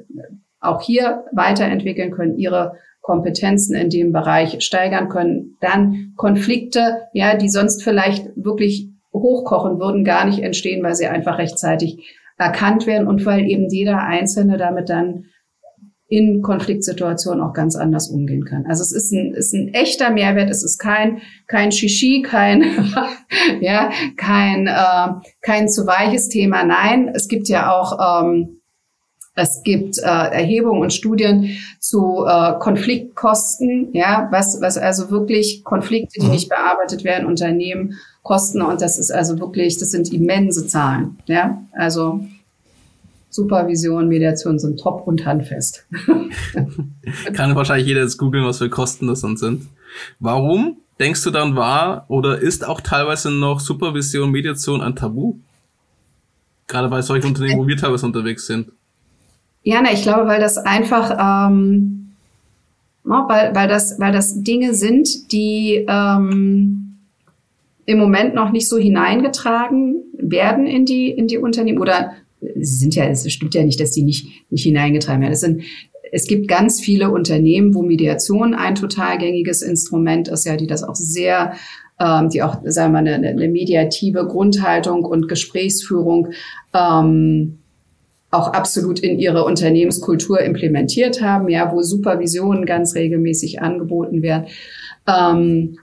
auch 0.60 0.82
hier 0.82 1.26
weiterentwickeln 1.32 2.12
können, 2.12 2.38
ihre 2.38 2.74
Kompetenzen 3.02 3.76
in 3.76 3.92
dem 3.92 4.12
Bereich 4.12 4.64
steigern 4.64 5.10
können, 5.10 5.58
dann 5.62 6.14
Konflikte, 6.16 7.08
ja, 7.14 7.38
die 7.38 7.50
sonst 7.50 7.84
vielleicht 7.84 8.30
wirklich 8.36 8.90
hochkochen 9.22 9.80
würden, 9.80 10.04
gar 10.04 10.26
nicht 10.26 10.40
entstehen, 10.40 10.84
weil 10.84 10.96
sie 10.96 11.08
einfach 11.08 11.38
rechtzeitig 11.38 12.16
erkannt 12.38 12.86
werden 12.86 13.08
und 13.08 13.26
weil 13.26 13.46
eben 13.46 13.70
jeder 13.70 14.00
Einzelne 14.00 14.58
damit 14.58 14.90
dann 14.90 15.26
in 16.08 16.42
Konfliktsituationen 16.44 17.42
auch 17.44 17.54
ganz 17.54 17.76
anders 17.76 18.10
umgehen 18.10 18.46
kann. 18.46 18.66
Also 18.68 18.84
es 18.84 18.92
ist 18.92 19.12
ein, 19.12 19.34
ist 19.34 19.54
ein 19.54 19.74
echter 19.74 20.12
Mehrwert. 20.12 20.52
Es 20.52 20.64
ist 20.64 20.78
kein 20.78 21.22
kein 21.48 21.72
Shishi, 21.72 22.22
kein 22.22 22.64
ja 23.62 23.90
kein 24.16 24.68
äh, 24.68 25.14
kein 25.42 25.68
zu 25.68 25.88
weiches 25.88 26.30
Thema. 26.30 26.64
Nein, 26.64 27.10
es 27.14 27.28
gibt 27.28 27.48
ja 27.48 27.72
auch 27.72 28.24
ähm, 28.24 28.62
es 29.36 29.64
gibt 29.64 29.98
äh, 30.00 30.04
Erhebungen 30.04 30.82
und 30.82 30.94
Studien 30.94 31.58
zu 31.80 32.26
äh, 32.26 32.54
Konfliktkosten, 32.60 33.90
ja, 33.94 34.30
was 34.32 34.62
was 34.62 34.78
also 34.78 35.12
wirklich 35.12 35.64
Konflikte, 35.64 36.20
die 36.20 36.26
mhm. 36.26 36.32
nicht 36.32 36.50
bearbeitet 36.50 37.04
werden, 37.04 37.28
Unternehmen 37.28 37.96
kosten. 38.24 38.62
Und 38.62 38.82
das 38.82 38.98
ist 38.98 39.12
also 39.12 39.38
wirklich, 39.40 39.78
das 39.78 39.92
sind 39.92 40.12
immense 40.14 40.68
Zahlen. 40.68 41.18
Ja, 41.28 41.62
also 41.74 42.26
Supervision, 43.30 44.08
Mediation 44.08 44.58
sind 44.58 44.80
top 44.80 45.06
und 45.06 45.26
handfest. 45.26 45.86
Kann 47.34 47.56
wahrscheinlich 47.56 47.88
jeder 47.88 48.02
jetzt 48.02 48.18
googeln, 48.18 48.46
was 48.46 48.60
für 48.60 48.70
Kosten 48.70 49.08
das 49.08 49.22
dann 49.22 49.36
sind. 49.36 49.68
Warum 50.20 50.78
denkst 51.00 51.24
du 51.26 51.32
dann 51.32 51.58
war 51.58 52.06
oder 52.08 52.40
ist 52.40 52.66
auch 52.66 52.80
teilweise 52.80 53.32
noch 53.32 53.60
Supervision, 53.60 54.32
Mediation 54.32 54.82
ein 54.82 54.96
Tabu? 54.96 55.36
Gerade 56.68 56.88
bei 56.88 57.02
solchen 57.02 57.28
Unternehmen, 57.28 57.60
wo 57.60 57.68
wir 57.68 57.76
teilweise 57.76 58.06
unterwegs 58.06 58.48
sind. 58.48 58.72
Ja, 59.68 59.82
na, 59.82 59.92
ich 59.92 60.04
glaube, 60.04 60.28
weil 60.28 60.40
das 60.40 60.58
einfach, 60.58 61.12
ähm, 61.20 62.12
weil, 63.04 63.56
weil, 63.56 63.68
das, 63.68 64.00
weil 64.00 64.14
das 64.14 64.44
Dinge 64.44 64.76
sind, 64.76 65.32
die 65.32 65.86
ähm, 65.90 66.98
im 67.88 67.98
Moment 67.98 68.36
noch 68.36 68.52
nicht 68.52 68.70
so 68.70 68.78
hineingetragen 68.78 70.04
werden 70.18 70.68
in 70.68 70.86
die, 70.86 71.10
in 71.10 71.26
die 71.26 71.40
Unternehmen 71.40 71.80
oder 71.80 72.12
sind 72.60 72.94
ja, 72.94 73.06
es 73.06 73.32
stimmt 73.32 73.56
ja 73.56 73.64
nicht, 73.64 73.80
dass 73.80 73.92
die 73.92 74.04
nicht, 74.04 74.28
nicht 74.52 74.64
hineingetragen 74.64 75.22
werden. 75.22 75.34
Es 75.34 75.42
sind 75.42 75.64
es 76.12 76.28
gibt 76.28 76.48
ganz 76.48 76.80
viele 76.80 77.10
Unternehmen, 77.10 77.74
wo 77.74 77.82
Mediation 77.82 78.54
ein 78.54 78.76
total 78.76 79.18
gängiges 79.18 79.64
Instrument 79.64 80.28
ist, 80.28 80.46
ja, 80.46 80.56
die 80.56 80.68
das 80.68 80.84
auch 80.84 80.96
sehr 80.96 81.56
ähm, 82.00 82.30
die 82.30 82.44
auch, 82.44 82.58
sagen 82.66 82.94
wir 82.94 83.02
mal, 83.02 83.14
eine, 83.14 83.28
eine 83.28 83.48
mediative 83.48 84.28
Grundhaltung 84.28 85.04
und 85.04 85.28
Gesprächsführung 85.28 86.30
ähm, 86.74 87.58
auch 88.36 88.54
absolut 88.54 89.00
in 89.00 89.20
ihre 89.20 89.44
Unternehmenskultur 89.46 90.40
implementiert 90.42 91.22
haben, 91.22 91.50
ja, 91.50 91.72
wo 91.72 91.82
Supervisionen 91.82 92.66
ganz 92.66 92.96
regelmäßig 92.96 93.62
angeboten 93.62 94.22
werden. 94.22 94.48
Ähm, 95.08 95.80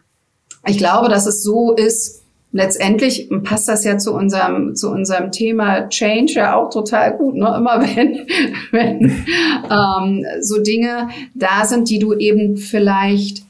ich 0.66 0.78
glaube, 0.78 1.08
dass 1.08 1.26
es 1.26 1.42
so 1.42 1.74
ist, 1.74 2.22
letztendlich 2.52 3.30
passt 3.42 3.68
das 3.68 3.84
ja 3.84 3.98
zu 3.98 4.14
unserem, 4.14 4.74
zu 4.74 4.90
unserem 4.90 5.32
Thema 5.32 5.88
Change 5.88 6.34
ja 6.34 6.54
auch 6.54 6.70
total 6.70 7.16
gut. 7.16 7.34
Ne? 7.34 7.52
Immer 7.56 7.80
wenn, 7.96 8.26
wenn 8.70 9.24
ähm, 9.70 10.24
so 10.40 10.62
Dinge 10.62 11.08
da 11.34 11.64
sind, 11.64 11.88
die 11.88 11.98
du 11.98 12.14
eben 12.14 12.56
vielleicht, 12.56 13.44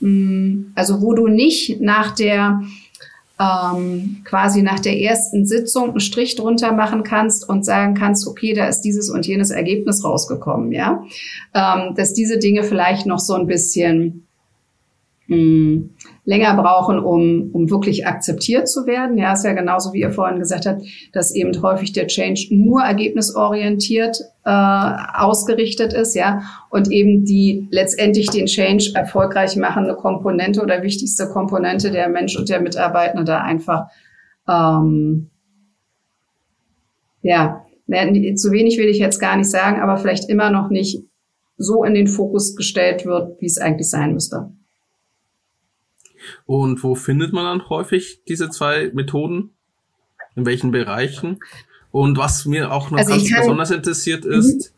mh, 0.00 0.08
hm, 0.08 0.72
also 0.74 1.02
wo 1.02 1.14
du 1.14 1.26
nicht 1.26 1.80
nach 1.80 2.14
der 2.14 2.62
ähm, 3.42 4.22
quasi 4.24 4.62
nach 4.62 4.78
der 4.78 4.98
ersten 5.00 5.46
Sitzung 5.46 5.90
einen 5.90 6.00
Strich 6.00 6.36
drunter 6.36 6.72
machen 6.72 7.02
kannst 7.02 7.48
und 7.48 7.64
sagen 7.64 7.94
kannst, 7.94 8.26
okay, 8.26 8.52
da 8.52 8.66
ist 8.66 8.82
dieses 8.82 9.10
und 9.10 9.26
jenes 9.26 9.50
Ergebnis 9.50 10.04
rausgekommen, 10.04 10.70
ja, 10.72 11.04
ähm, 11.54 11.94
dass 11.96 12.12
diese 12.12 12.38
Dinge 12.38 12.62
vielleicht 12.62 13.06
noch 13.06 13.18
so 13.18 13.34
ein 13.34 13.46
bisschen 13.46 14.26
mh, 15.26 15.36
hm, 15.36 15.90
länger 16.24 16.54
brauchen, 16.54 17.00
um, 17.00 17.50
um 17.52 17.70
wirklich 17.70 18.06
akzeptiert 18.06 18.68
zu 18.68 18.86
werden. 18.86 19.18
Ja, 19.18 19.32
ist 19.32 19.44
ja 19.44 19.52
genauso, 19.54 19.92
wie 19.92 20.00
ihr 20.00 20.12
vorhin 20.12 20.38
gesagt 20.38 20.66
habt, 20.66 20.82
dass 21.12 21.34
eben 21.34 21.60
häufig 21.62 21.92
der 21.92 22.06
Change 22.06 22.48
nur 22.50 22.82
ergebnisorientiert 22.82 24.20
äh, 24.44 24.50
ausgerichtet 25.14 25.92
ist, 25.92 26.14
ja, 26.14 26.42
und 26.70 26.90
eben 26.90 27.24
die 27.24 27.66
letztendlich 27.70 28.30
den 28.30 28.46
Change 28.46 28.92
erfolgreich 28.94 29.56
machende 29.56 29.94
Komponente 29.94 30.62
oder 30.62 30.82
wichtigste 30.82 31.28
Komponente 31.28 31.90
der 31.90 32.08
Mensch 32.08 32.36
und 32.36 32.48
der 32.48 32.60
Mitarbeiter 32.60 33.24
da 33.24 33.40
einfach 33.40 33.88
ähm, 34.48 35.30
ja, 37.22 37.64
zu 38.34 38.50
wenig 38.52 38.78
will 38.78 38.88
ich 38.88 38.98
jetzt 38.98 39.20
gar 39.20 39.36
nicht 39.36 39.50
sagen, 39.50 39.80
aber 39.80 39.96
vielleicht 39.96 40.28
immer 40.28 40.50
noch 40.50 40.70
nicht 40.70 41.04
so 41.56 41.84
in 41.84 41.94
den 41.94 42.08
Fokus 42.08 42.56
gestellt 42.56 43.04
wird, 43.06 43.40
wie 43.40 43.46
es 43.46 43.58
eigentlich 43.58 43.88
sein 43.88 44.12
müsste. 44.12 44.50
Und 46.46 46.82
wo 46.82 46.94
findet 46.94 47.32
man 47.32 47.44
dann 47.44 47.68
häufig 47.68 48.20
diese 48.28 48.50
zwei 48.50 48.90
Methoden? 48.94 49.50
In 50.34 50.46
welchen 50.46 50.70
Bereichen? 50.70 51.40
Und 51.90 52.16
was 52.16 52.46
mir 52.46 52.72
auch 52.72 52.90
noch 52.90 52.98
also 52.98 53.10
ganz 53.10 53.30
besonders 53.30 53.70
interessiert 53.70 54.24
mhm. 54.24 54.32
ist, 54.32 54.74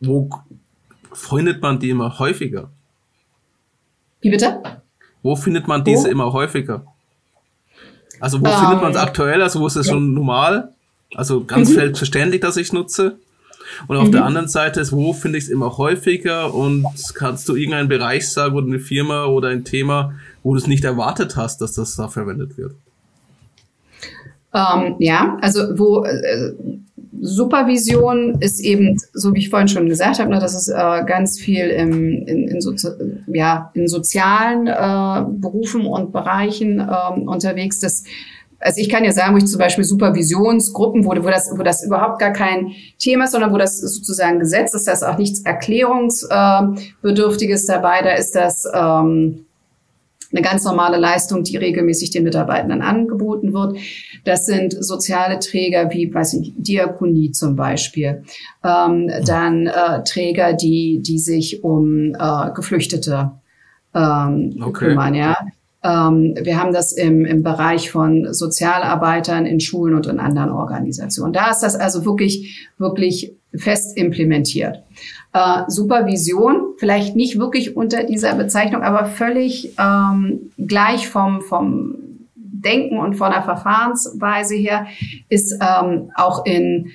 mhm. 0.00 0.06
wo 0.06 0.30
findet 1.12 1.60
man 1.60 1.78
die 1.78 1.90
immer 1.90 2.18
häufiger? 2.18 2.70
Wie 4.20 4.30
bitte? 4.30 4.62
Wo 5.22 5.36
findet 5.36 5.68
man 5.68 5.84
diese 5.84 6.04
wo? 6.04 6.08
immer 6.08 6.32
häufiger? 6.32 6.86
Also 8.20 8.40
wo 8.40 8.48
um, 8.48 8.58
findet 8.58 8.80
man 8.80 8.92
es 8.92 8.96
aktuell? 8.96 9.42
Also 9.42 9.60
wo 9.60 9.66
ist 9.66 9.76
es 9.76 9.86
ja. 9.86 9.92
schon 9.92 10.14
normal? 10.14 10.72
Also 11.14 11.44
ganz 11.44 11.68
mhm. 11.70 11.74
selbstverständlich, 11.74 12.40
dass 12.40 12.56
ich 12.56 12.68
es 12.68 12.72
nutze. 12.72 13.18
Und 13.86 13.96
auf 13.96 14.08
mhm. 14.08 14.12
der 14.12 14.24
anderen 14.24 14.48
Seite 14.48 14.80
ist, 14.80 14.92
wo 14.92 15.12
finde 15.12 15.38
ich 15.38 15.44
es 15.44 15.50
immer 15.50 15.76
häufiger 15.78 16.54
und 16.54 16.86
kannst 17.14 17.48
du 17.48 17.56
irgendeinen 17.56 17.88
Bereich 17.88 18.28
sagen 18.28 18.54
oder 18.54 18.66
eine 18.66 18.80
Firma 18.80 19.26
oder 19.26 19.48
ein 19.48 19.64
Thema, 19.64 20.14
wo 20.42 20.52
du 20.52 20.58
es 20.58 20.66
nicht 20.66 20.84
erwartet 20.84 21.36
hast, 21.36 21.60
dass 21.60 21.74
das 21.74 21.96
da 21.96 22.08
verwendet 22.08 22.56
wird? 22.58 22.74
Ähm, 24.54 24.94
ja, 24.98 25.36
also 25.40 25.78
wo 25.78 26.04
äh, 26.04 26.52
Supervision 27.20 28.40
ist 28.40 28.60
eben, 28.60 29.00
so 29.12 29.34
wie 29.34 29.38
ich 29.38 29.50
vorhin 29.50 29.68
schon 29.68 29.88
gesagt 29.88 30.18
habe, 30.18 30.30
ne, 30.30 30.40
das 30.40 30.54
ist 30.54 30.68
äh, 30.68 31.04
ganz 31.06 31.38
viel 31.38 31.68
im, 31.68 32.22
in, 32.26 32.48
in, 32.48 32.60
Sozi 32.60 32.88
ja, 33.26 33.70
in 33.74 33.88
sozialen 33.88 34.66
äh, 34.66 35.24
Berufen 35.40 35.86
und 35.86 36.12
Bereichen 36.12 36.80
äh, 36.80 37.20
unterwegs. 37.20 37.80
Das 37.80 38.04
also 38.60 38.80
ich 38.80 38.88
kann 38.88 39.04
ja 39.04 39.12
sagen, 39.12 39.34
wo 39.34 39.38
ich 39.38 39.46
zum 39.46 39.58
Beispiel 39.58 39.84
Supervisionsgruppen, 39.84 41.04
wo, 41.04 41.10
wo, 41.10 41.30
das, 41.30 41.52
wo 41.56 41.62
das 41.62 41.84
überhaupt 41.84 42.18
gar 42.18 42.32
kein 42.32 42.72
Thema 42.98 43.24
ist, 43.24 43.32
sondern 43.32 43.52
wo 43.52 43.58
das 43.58 43.78
sozusagen 43.78 44.38
Gesetz 44.38 44.72
ist, 44.74 44.86
da 44.86 44.92
ist 44.92 45.04
auch 45.04 45.18
nichts 45.18 45.42
Erklärungsbedürftiges 45.42 47.66
dabei, 47.66 48.00
da 48.02 48.12
ist 48.12 48.34
das 48.34 48.64
ähm, 48.72 49.44
eine 50.34 50.42
ganz 50.42 50.64
normale 50.64 50.96
Leistung, 50.96 51.44
die 51.44 51.56
regelmäßig 51.56 52.10
den 52.10 52.24
Mitarbeitenden 52.24 52.82
angeboten 52.82 53.52
wird. 53.52 53.78
Das 54.24 54.46
sind 54.46 54.72
soziale 54.84 55.38
Träger 55.38 55.90
wie, 55.92 56.12
weiß 56.12 56.34
ich, 56.34 56.52
Diakonie 56.56 57.30
zum 57.30 57.54
Beispiel. 57.54 58.24
Ähm, 58.64 59.10
dann 59.24 59.68
äh, 59.68 60.02
Träger, 60.04 60.54
die, 60.54 61.00
die 61.02 61.18
sich 61.18 61.62
um 61.62 62.14
äh, 62.18 62.50
Geflüchtete 62.52 63.30
ähm, 63.94 64.56
okay. 64.60 64.86
kümmern, 64.86 65.14
ja. 65.14 65.36
Ähm, 65.84 66.34
wir 66.40 66.58
haben 66.58 66.72
das 66.72 66.92
im, 66.92 67.26
im 67.26 67.42
Bereich 67.42 67.90
von 67.90 68.32
Sozialarbeitern 68.32 69.44
in 69.44 69.60
Schulen 69.60 69.94
und 69.94 70.06
in 70.06 70.18
anderen 70.18 70.50
Organisationen. 70.50 71.34
Da 71.34 71.50
ist 71.50 71.60
das 71.60 71.76
also 71.76 72.06
wirklich, 72.06 72.68
wirklich 72.78 73.34
fest 73.54 73.96
implementiert. 73.96 74.82
Äh, 75.34 75.62
Supervision, 75.68 76.74
vielleicht 76.78 77.16
nicht 77.16 77.38
wirklich 77.38 77.76
unter 77.76 78.02
dieser 78.04 78.34
Bezeichnung, 78.34 78.82
aber 78.82 79.04
völlig 79.04 79.74
ähm, 79.78 80.50
gleich 80.56 81.08
vom, 81.08 81.42
vom 81.42 81.96
Denken 82.34 82.98
und 82.98 83.14
von 83.14 83.30
der 83.30 83.42
Verfahrensweise 83.42 84.54
her, 84.54 84.86
ist 85.28 85.52
ähm, 85.60 86.10
auch 86.14 86.46
in, 86.46 86.92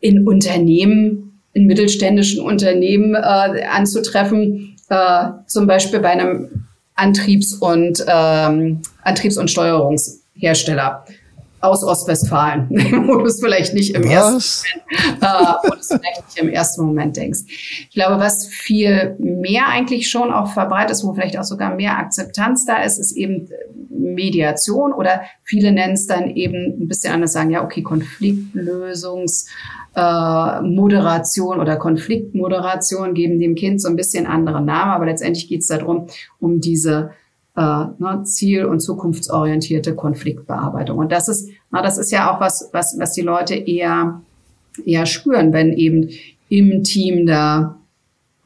in 0.00 0.26
Unternehmen, 0.26 1.40
in 1.52 1.66
mittelständischen 1.66 2.42
Unternehmen 2.42 3.14
äh, 3.14 3.64
anzutreffen, 3.64 4.76
äh, 4.88 5.28
zum 5.46 5.66
Beispiel 5.66 6.00
bei 6.00 6.10
einem 6.10 6.65
Antriebs- 6.96 7.54
und 7.54 8.04
ähm, 8.08 8.82
Antriebs- 9.02 9.36
und 9.36 9.50
Steuerungshersteller 9.50 11.04
aus 11.60 11.82
Ostwestfalen, 11.82 12.68
wo 13.06 13.18
du 13.18 13.26
es 13.26 13.40
vielleicht 13.40 13.74
nicht 13.74 13.94
im 13.94 14.04
was? 14.04 14.64
ersten 14.64 14.80
Moment, 14.80 15.22
äh, 15.22 15.54
wo 15.62 15.70
du 15.70 15.80
es 15.80 15.88
vielleicht 15.88 16.26
nicht 16.26 16.38
im 16.38 16.48
ersten 16.48 16.84
Moment 16.84 17.16
denkst. 17.16 17.40
Ich 17.48 17.90
glaube, 17.90 18.20
was 18.20 18.46
viel 18.46 19.16
mehr 19.18 19.68
eigentlich 19.68 20.08
schon 20.08 20.32
auch 20.32 20.52
verbreitet 20.52 20.92
ist, 20.92 21.04
wo 21.04 21.14
vielleicht 21.14 21.38
auch 21.38 21.44
sogar 21.44 21.74
mehr 21.74 21.98
Akzeptanz 21.98 22.66
da 22.66 22.82
ist, 22.82 22.98
ist 22.98 23.12
eben 23.12 23.48
Mediation 23.90 24.92
oder 24.92 25.22
viele 25.42 25.72
nennen 25.72 25.94
es 25.94 26.06
dann 26.06 26.30
eben 26.30 26.82
ein 26.82 26.88
bisschen 26.88 27.12
anders 27.12 27.32
sagen, 27.32 27.50
ja, 27.50 27.64
okay, 27.64 27.82
Konfliktlösungs 27.82 29.48
äh, 29.96 30.60
Moderation 30.60 31.58
oder 31.58 31.76
Konfliktmoderation 31.76 33.14
geben 33.14 33.40
dem 33.40 33.54
Kind 33.54 33.80
so 33.80 33.88
ein 33.88 33.96
bisschen 33.96 34.26
andere 34.26 34.60
Namen, 34.60 34.92
aber 34.92 35.06
letztendlich 35.06 35.48
geht 35.48 35.62
es 35.62 35.68
darum, 35.68 36.06
um 36.38 36.60
diese 36.60 37.12
äh, 37.56 37.60
ne, 37.98 38.22
ziel- 38.24 38.66
und 38.66 38.80
zukunftsorientierte 38.80 39.94
Konfliktbearbeitung. 39.94 40.98
Und 40.98 41.12
das 41.12 41.28
ist, 41.28 41.48
na, 41.70 41.80
das 41.80 41.96
ist 41.96 42.12
ja 42.12 42.30
auch 42.30 42.40
was, 42.40 42.68
was, 42.72 42.96
was 42.98 43.12
die 43.12 43.22
Leute 43.22 43.54
eher, 43.54 44.20
eher 44.84 45.06
spüren, 45.06 45.54
wenn 45.54 45.72
eben 45.72 46.10
im 46.50 46.82
Team 46.82 47.24
da 47.26 47.78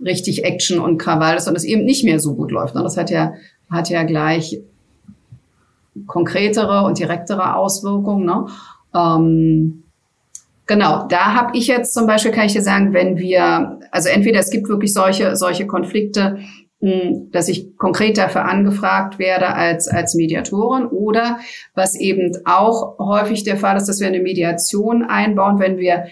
richtig 0.00 0.45
Action 0.45 0.78
und 0.78 0.99
Krawall 0.99 1.37
ist 1.37 1.49
und 1.49 1.57
es 1.57 1.64
eben 1.64 1.85
nicht 1.85 2.04
mehr 2.04 2.21
so 2.21 2.37
gut 2.37 2.52
läuft. 2.52 2.76
Und 2.76 2.85
das 2.85 2.97
hat 2.97 3.11
ja, 3.11 3.35
hat 3.69 3.90
ja 3.90 4.04
gleich 4.04 4.61
konkretere 6.07 6.85
und 6.85 6.97
direktere 6.97 7.57
Auswirkungen. 7.57 8.25
Ne? 8.25 8.47
Ähm, 8.95 9.83
Genau, 10.71 11.05
da 11.09 11.35
habe 11.35 11.59
ich 11.59 11.67
jetzt 11.67 11.93
zum 11.93 12.07
Beispiel, 12.07 12.31
kann 12.31 12.47
ich 12.47 12.53
dir 12.53 12.62
sagen, 12.62 12.93
wenn 12.95 13.19
wir, 13.19 13.81
also 13.91 14.09
entweder 14.09 14.39
es 14.39 14.50
gibt 14.50 14.69
wirklich 14.69 14.93
solche, 14.95 15.35
solche 15.35 15.67
Konflikte, 15.67 16.39
hm, 16.81 17.33
dass 17.33 17.49
ich 17.49 17.77
konkret 17.77 18.17
dafür 18.17 18.45
angefragt 18.45 19.19
werde 19.19 19.49
als, 19.49 19.89
als 19.89 20.15
Mediatorin 20.15 20.87
oder 20.87 21.41
was 21.75 21.99
eben 21.99 22.31
auch 22.45 23.00
häufig 23.00 23.43
der 23.43 23.57
Fall 23.57 23.79
ist, 23.79 23.89
dass 23.89 23.99
wir 23.99 24.07
eine 24.07 24.21
Mediation 24.21 25.03
einbauen, 25.03 25.59
wenn 25.59 25.79
wir, 25.79 26.05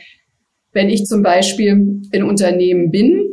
wenn 0.72 0.88
ich 0.88 1.06
zum 1.06 1.22
Beispiel 1.22 2.02
in 2.10 2.24
Unternehmen 2.24 2.90
bin, 2.90 3.28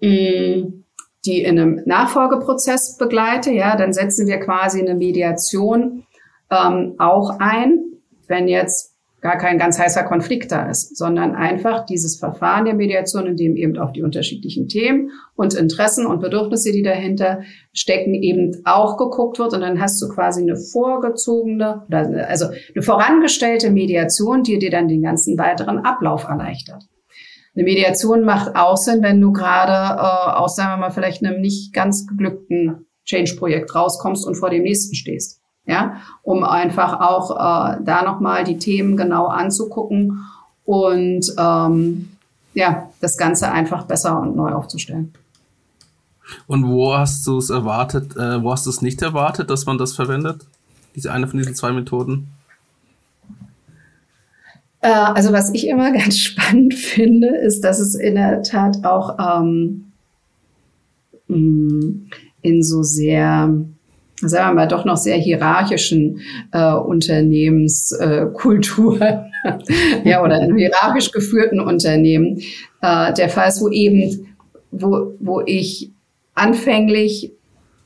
hm, 0.00 0.84
die 1.24 1.42
in 1.42 1.58
einem 1.58 1.82
Nachfolgeprozess 1.86 2.98
begleite, 2.98 3.50
ja, 3.50 3.76
dann 3.76 3.92
setzen 3.92 4.28
wir 4.28 4.38
quasi 4.38 4.78
eine 4.78 4.94
Mediation 4.94 6.04
ähm, 6.52 6.94
auch 6.98 7.40
ein. 7.40 7.80
Wenn 8.28 8.46
jetzt 8.46 8.95
gar 9.26 9.38
kein 9.38 9.58
ganz 9.58 9.76
heißer 9.76 10.04
Konflikt 10.04 10.52
da 10.52 10.70
ist, 10.70 10.96
sondern 10.96 11.34
einfach 11.34 11.84
dieses 11.84 12.16
Verfahren 12.16 12.64
der 12.64 12.74
Mediation, 12.74 13.26
in 13.26 13.36
dem 13.36 13.56
eben 13.56 13.76
auch 13.76 13.90
die 13.90 14.04
unterschiedlichen 14.04 14.68
Themen 14.68 15.10
und 15.34 15.54
Interessen 15.54 16.06
und 16.06 16.20
Bedürfnisse, 16.20 16.70
die 16.70 16.84
dahinter 16.84 17.40
stecken, 17.72 18.14
eben 18.14 18.62
auch 18.64 18.96
geguckt 18.96 19.40
wird. 19.40 19.52
Und 19.52 19.62
dann 19.62 19.80
hast 19.80 20.00
du 20.00 20.08
quasi 20.08 20.42
eine 20.42 20.56
vorgezogene, 20.56 21.84
also 22.28 22.46
eine 22.46 22.82
vorangestellte 22.82 23.70
Mediation, 23.70 24.44
die 24.44 24.60
dir 24.60 24.70
dann 24.70 24.86
den 24.86 25.02
ganzen 25.02 25.36
weiteren 25.36 25.78
Ablauf 25.80 26.28
erleichtert. 26.28 26.84
Eine 27.56 27.64
Mediation 27.64 28.22
macht 28.22 28.54
auch 28.54 28.76
Sinn, 28.76 29.02
wenn 29.02 29.20
du 29.20 29.32
gerade 29.32 29.98
äh, 29.98 30.38
aus, 30.38 30.54
sagen 30.54 30.74
wir 30.74 30.76
mal, 30.76 30.90
vielleicht 30.90 31.24
einem 31.24 31.40
nicht 31.40 31.72
ganz 31.72 32.06
geglückten 32.06 32.86
Change-Projekt 33.04 33.74
rauskommst 33.74 34.24
und 34.24 34.36
vor 34.36 34.50
dem 34.50 34.62
nächsten 34.62 34.94
stehst 34.94 35.42
ja, 35.66 35.96
um 36.22 36.44
einfach 36.44 37.00
auch 37.00 37.30
äh, 37.32 37.78
da 37.82 38.02
nochmal 38.04 38.44
die 38.44 38.58
Themen 38.58 38.96
genau 38.96 39.26
anzugucken 39.26 40.24
und 40.64 41.32
ähm, 41.38 42.08
ja, 42.54 42.90
das 43.00 43.16
Ganze 43.16 43.50
einfach 43.50 43.84
besser 43.84 44.20
und 44.20 44.36
neu 44.36 44.52
aufzustellen. 44.52 45.12
Und 46.46 46.66
wo 46.66 46.96
hast 46.96 47.26
du 47.26 47.38
es 47.38 47.50
erwartet, 47.50 48.16
äh, 48.16 48.42
wo 48.42 48.52
hast 48.52 48.66
du 48.66 48.70
es 48.70 48.82
nicht 48.82 49.02
erwartet, 49.02 49.50
dass 49.50 49.66
man 49.66 49.78
das 49.78 49.92
verwendet? 49.92 50.46
Diese 50.94 51.12
eine 51.12 51.28
von 51.28 51.38
diesen 51.38 51.54
zwei 51.54 51.72
Methoden? 51.72 52.28
Äh, 54.80 54.88
also 54.88 55.32
was 55.32 55.52
ich 55.52 55.68
immer 55.68 55.92
ganz 55.98 56.18
spannend 56.18 56.74
finde, 56.74 57.28
ist, 57.28 57.62
dass 57.62 57.78
es 57.78 57.94
in 57.94 58.14
der 58.14 58.42
Tat 58.42 58.84
auch 58.84 59.18
ähm, 59.18 59.92
mm, 61.28 62.08
in 62.42 62.62
so 62.62 62.82
sehr, 62.82 63.52
sagen 64.20 64.50
wir 64.50 64.54
mal, 64.54 64.68
doch 64.68 64.84
noch 64.84 64.96
sehr 64.96 65.16
hierarchischen 65.16 66.20
äh, 66.52 66.72
Unternehmenskultur, 66.72 69.00
äh, 69.00 69.18
ja, 70.04 70.22
oder 70.22 70.40
in 70.40 70.56
hierarchisch 70.56 71.10
geführten 71.12 71.60
Unternehmen 71.60 72.40
äh, 72.80 73.12
der 73.12 73.28
Fall 73.28 73.48
ist, 73.48 73.60
wo 73.60 73.68
eben, 73.68 74.34
wo, 74.70 75.12
wo 75.20 75.42
ich 75.44 75.90
anfänglich 76.34 77.32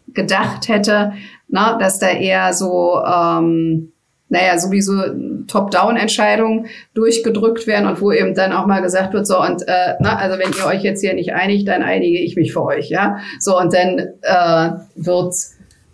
gedacht 0.08 0.68
hätte, 0.68 1.12
na, 1.48 1.78
dass 1.78 1.98
da 1.98 2.08
eher 2.08 2.52
so, 2.52 3.00
ähm, 3.04 3.92
naja, 4.28 4.58
sowieso 4.58 4.92
Top-Down-Entscheidungen 5.48 6.66
durchgedrückt 6.94 7.66
werden 7.66 7.88
und 7.88 8.00
wo 8.00 8.12
eben 8.12 8.34
dann 8.34 8.52
auch 8.52 8.66
mal 8.66 8.80
gesagt 8.80 9.12
wird, 9.12 9.26
so 9.26 9.40
und 9.40 9.62
äh, 9.66 9.94
na, 9.98 10.16
also 10.16 10.38
wenn 10.38 10.54
ihr 10.54 10.66
euch 10.66 10.82
jetzt 10.82 11.00
hier 11.00 11.14
nicht 11.14 11.32
einigt, 11.32 11.66
dann 11.66 11.82
einige 11.82 12.20
ich 12.20 12.36
mich 12.36 12.52
für 12.52 12.64
euch, 12.64 12.90
ja. 12.90 13.18
So 13.40 13.58
und 13.58 13.74
dann 13.74 13.98
äh, 14.22 14.70
wird 14.94 15.34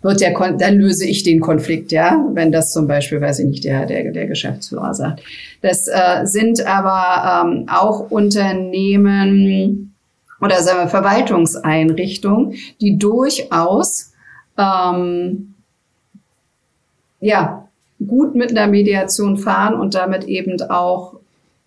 wird 0.01 0.21
der 0.21 0.33
Kon 0.33 0.57
dann 0.57 0.75
löse 0.75 1.05
ich 1.05 1.23
den 1.23 1.39
Konflikt, 1.39 1.91
ja, 1.91 2.23
wenn 2.33 2.51
das 2.51 2.71
zum 2.71 2.87
Beispiel, 2.87 3.19
weiß 3.19 3.39
ich 3.39 3.45
nicht, 3.45 3.63
der 3.63 3.85
der, 3.85 4.11
der 4.11 4.27
Geschäftsführer 4.27 4.93
sagt. 4.93 5.23
Das 5.61 5.87
äh, 5.87 6.25
sind 6.25 6.65
aber 6.65 7.47
ähm, 7.49 7.65
auch 7.67 8.11
Unternehmen 8.11 9.93
oder 10.39 10.61
sagen 10.61 10.79
wir 10.79 10.87
Verwaltungseinrichtungen, 10.87 12.55
die 12.79 12.97
durchaus 12.97 14.13
ähm, 14.57 15.55
ja 17.19 17.67
gut 18.05 18.35
mit 18.35 18.51
einer 18.51 18.67
Mediation 18.67 19.37
fahren 19.37 19.73
und 19.73 19.95
damit 19.95 20.25
eben 20.25 20.61
auch 20.69 21.15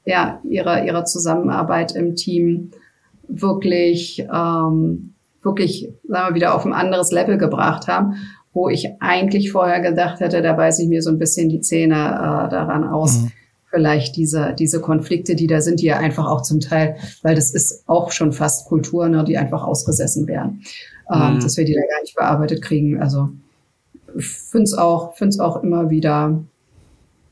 ja, 0.04 0.40
ihre, 0.48 0.86
ihre 0.86 1.04
Zusammenarbeit 1.04 1.94
im 1.94 2.16
Team 2.16 2.72
wirklich, 3.28 4.26
ähm, 4.32 5.14
wirklich, 5.42 5.92
sagen 6.08 6.30
wir, 6.30 6.34
wieder 6.34 6.54
auf 6.54 6.66
ein 6.66 6.72
anderes 6.72 7.10
Level 7.10 7.38
gebracht 7.38 7.88
haben, 7.88 8.16
wo 8.52 8.68
ich 8.68 8.88
eigentlich 9.00 9.52
vorher 9.52 9.80
gedacht 9.80 10.20
hätte, 10.20 10.42
da 10.42 10.52
beiße 10.52 10.82
ich 10.82 10.88
mir 10.88 11.02
so 11.02 11.10
ein 11.10 11.18
bisschen 11.18 11.48
die 11.48 11.60
Zähne 11.60 11.94
äh, 11.94 12.50
daran 12.50 12.84
aus. 12.84 13.18
Mhm. 13.18 13.32
Vielleicht 13.66 14.16
diese, 14.16 14.54
diese 14.58 14.80
Konflikte, 14.80 15.36
die 15.36 15.46
da 15.46 15.60
sind, 15.60 15.80
die 15.80 15.86
ja 15.86 15.98
einfach 15.98 16.26
auch 16.26 16.42
zum 16.42 16.58
Teil, 16.58 16.96
weil 17.22 17.36
das 17.36 17.52
ist 17.52 17.84
auch 17.86 18.10
schon 18.10 18.32
fast 18.32 18.66
Kultur, 18.66 19.08
ne, 19.08 19.22
die 19.22 19.38
einfach 19.38 19.62
ausgesessen 19.62 20.26
werden, 20.26 20.62
ähm, 21.12 21.34
mhm. 21.34 21.40
dass 21.40 21.56
wir 21.56 21.64
die 21.64 21.74
da 21.74 21.80
gar 21.80 22.02
nicht 22.02 22.16
bearbeitet 22.16 22.62
kriegen. 22.62 23.00
Also 23.00 23.28
ich 24.16 24.26
finde 24.26 24.64
es 24.64 24.74
auch, 24.74 25.14
find's 25.14 25.38
auch 25.38 25.62
immer 25.62 25.88
wieder 25.88 26.42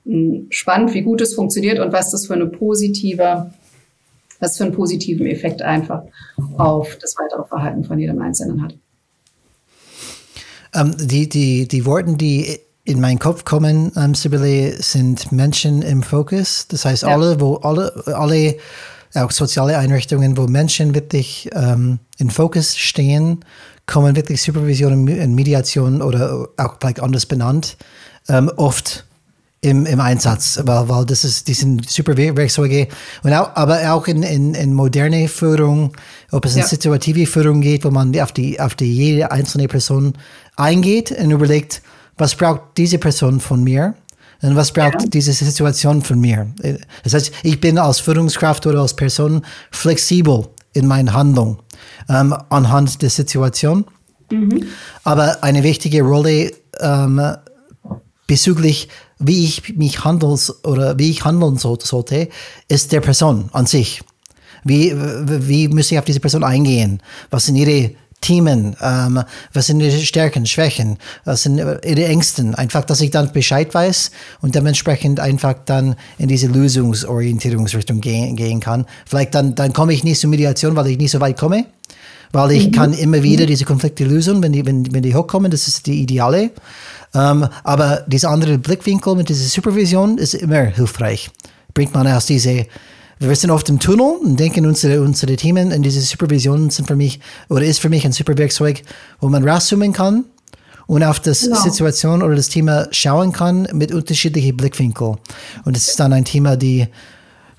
hm, 0.04 0.46
spannend, 0.50 0.94
wie 0.94 1.02
gut 1.02 1.20
es 1.20 1.34
funktioniert 1.34 1.80
und 1.80 1.92
was 1.92 2.10
das 2.12 2.26
für 2.26 2.34
eine 2.34 2.46
positive, 2.46 3.50
was 4.40 4.56
für 4.56 4.64
einen 4.64 4.72
positiven 4.72 5.26
Effekt 5.26 5.62
einfach 5.62 6.02
auf 6.56 6.96
das 7.00 7.16
weitere 7.16 7.46
Verhalten 7.46 7.84
von 7.84 7.98
jedem 7.98 8.20
Einzelnen 8.20 8.62
hat. 8.62 8.74
Ähm, 10.74 10.94
die, 10.98 11.28
die, 11.28 11.66
die 11.66 11.84
Worte, 11.86 12.16
die 12.16 12.58
in 12.84 13.00
meinen 13.00 13.18
Kopf 13.18 13.44
kommen, 13.44 13.92
ähm, 13.96 14.14
Sibylle, 14.14 14.80
sind 14.82 15.32
Menschen 15.32 15.82
im 15.82 16.02
Fokus. 16.02 16.66
Das 16.68 16.84
heißt, 16.84 17.02
ja. 17.02 17.08
alle, 17.08 17.40
wo 17.40 17.56
alle, 17.56 17.92
alle 18.06 18.56
auch 19.14 19.30
soziale 19.30 19.78
Einrichtungen, 19.78 20.36
wo 20.36 20.46
Menschen 20.46 20.94
wirklich 20.94 21.50
ähm, 21.54 21.98
im 22.18 22.30
Fokus 22.30 22.76
stehen, 22.76 23.44
kommen 23.86 24.16
wirklich 24.16 24.42
Supervision 24.42 24.92
und 24.92 25.34
Mediation 25.34 26.02
oder 26.02 26.48
auch 26.56 26.76
vielleicht 26.78 27.00
anders 27.00 27.26
benannt, 27.26 27.76
ähm, 28.28 28.50
oft 28.56 29.07
im, 29.60 29.86
im 29.86 30.00
Einsatz, 30.00 30.60
weil, 30.62 30.88
weil 30.88 31.04
das 31.04 31.24
ist, 31.24 31.48
die 31.48 31.54
sind 31.54 31.88
super 31.88 32.16
Werkzeuge. 32.16 32.88
Und 33.22 33.32
auch, 33.32 33.54
aber 33.56 33.92
auch 33.92 34.06
in, 34.06 34.22
in, 34.22 34.54
in 34.54 34.72
moderne 34.72 35.28
Führung, 35.28 35.96
ob 36.30 36.44
es 36.44 36.54
in 36.54 36.60
ja. 36.60 36.66
situative 36.66 37.26
Führung 37.26 37.60
geht, 37.60 37.84
wo 37.84 37.90
man 37.90 38.18
auf 38.20 38.32
die, 38.32 38.60
auf 38.60 38.74
die 38.74 38.92
jede 38.92 39.30
einzelne 39.30 39.66
Person 39.66 40.14
eingeht 40.56 41.10
und 41.10 41.30
überlegt, 41.30 41.82
was 42.16 42.34
braucht 42.34 42.62
diese 42.76 42.98
Person 42.98 43.40
von 43.40 43.64
mir? 43.64 43.94
Und 44.40 44.54
was 44.54 44.72
braucht 44.72 45.02
ja. 45.02 45.08
diese 45.08 45.32
Situation 45.32 46.02
von 46.02 46.20
mir? 46.20 46.46
Das 47.02 47.14
heißt, 47.14 47.32
ich 47.42 47.60
bin 47.60 47.76
als 47.76 47.98
Führungskraft 47.98 48.66
oder 48.66 48.80
als 48.82 48.94
Person 48.94 49.44
flexibel 49.72 50.46
in 50.74 50.86
meiner 50.86 51.12
Handlung 51.12 51.58
ähm, 52.08 52.36
anhand 52.50 53.02
der 53.02 53.10
Situation. 53.10 53.84
Mhm. 54.30 54.66
Aber 55.02 55.42
eine 55.42 55.64
wichtige 55.64 56.02
Rolle 56.02 56.52
ähm, 56.80 57.20
bezüglich, 58.28 58.88
wie 59.18 59.44
ich 59.44 59.76
mich 59.76 60.04
handeln 60.04 60.38
oder 60.62 60.96
wie 60.96 61.10
ich 61.10 61.24
handeln 61.24 61.56
so, 61.56 61.76
sollte, 61.82 62.28
ist 62.68 62.92
der 62.92 63.00
Person 63.00 63.48
an 63.52 63.66
sich. 63.66 64.02
Wie, 64.62 64.94
wie 64.94 65.66
muss 65.66 65.90
ich 65.90 65.98
auf 65.98 66.04
diese 66.04 66.20
Person 66.20 66.44
eingehen? 66.44 67.00
Was 67.30 67.46
sind 67.46 67.56
ihre 67.56 67.90
Themen, 68.20 68.76
ähm, 68.82 69.22
was 69.52 69.66
sind 69.66 69.80
ihre 69.80 69.98
Stärken, 69.98 70.44
Schwächen, 70.44 70.98
was 71.24 71.44
sind 71.44 71.58
ihre 71.58 72.04
Ängsten. 72.04 72.54
Einfach, 72.54 72.84
dass 72.84 73.00
ich 73.00 73.10
dann 73.10 73.32
Bescheid 73.32 73.72
weiß 73.72 74.10
und 74.40 74.54
dementsprechend 74.56 75.20
einfach 75.20 75.54
dann 75.64 75.94
in 76.18 76.28
diese 76.28 76.48
Lösungsorientierungsrichtung 76.48 78.00
gehen, 78.00 78.34
gehen 78.34 78.60
kann. 78.60 78.86
Vielleicht 79.06 79.34
dann, 79.34 79.54
dann 79.54 79.72
komme 79.72 79.92
ich 79.92 80.02
nicht 80.02 80.20
zur 80.20 80.30
Mediation, 80.30 80.74
weil 80.74 80.88
ich 80.88 80.98
nicht 80.98 81.12
so 81.12 81.20
weit 81.20 81.38
komme 81.38 81.66
weil 82.32 82.52
ich 82.52 82.66
mhm. 82.66 82.72
kann 82.72 82.92
immer 82.92 83.22
wieder 83.22 83.46
diese 83.46 83.64
Konflikte 83.64 84.04
lösen, 84.04 84.42
wenn 84.42 84.52
die, 84.52 84.66
wenn, 84.66 84.92
wenn 84.92 85.02
die 85.02 85.14
hochkommen, 85.14 85.50
das 85.50 85.68
ist 85.68 85.86
die 85.86 86.02
Ideale. 86.02 86.50
Ähm, 87.14 87.48
aber 87.64 88.04
dieser 88.06 88.30
andere 88.30 88.58
Blickwinkel 88.58 89.14
mit 89.16 89.28
dieser 89.28 89.48
Supervision 89.48 90.18
ist 90.18 90.34
immer 90.34 90.62
hilfreich. 90.64 91.30
Bringt 91.74 91.94
man 91.94 92.06
aus 92.06 92.26
diese, 92.26 92.66
wir 93.18 93.36
sind 93.36 93.50
oft 93.50 93.68
im 93.68 93.78
Tunnel 93.78 94.18
und 94.22 94.38
denken, 94.38 94.66
unsere, 94.66 95.00
unsere 95.02 95.36
Themen 95.36 95.70
in 95.70 95.82
diese 95.82 96.00
Supervision 96.00 96.70
sind 96.70 96.86
für 96.86 96.96
mich, 96.96 97.20
oder 97.48 97.64
ist 97.64 97.80
für 97.80 97.88
mich 97.88 98.04
ein 98.04 98.12
super 98.12 98.36
Werkzeug, 98.36 98.82
wo 99.20 99.28
man 99.28 99.48
rauszoomen 99.48 99.92
kann 99.92 100.24
und 100.86 101.02
auf 101.02 101.20
das 101.20 101.42
genau. 101.42 101.56
Situation 101.56 102.22
oder 102.22 102.34
das 102.34 102.48
Thema 102.48 102.88
schauen 102.90 103.32
kann 103.32 103.68
mit 103.72 103.92
unterschiedlichen 103.92 104.56
Blickwinkeln. 104.56 105.18
Und 105.64 105.76
das 105.76 105.88
ist 105.88 106.00
dann 106.00 106.12
ein 106.12 106.24
Thema, 106.24 106.56
die 106.56 106.88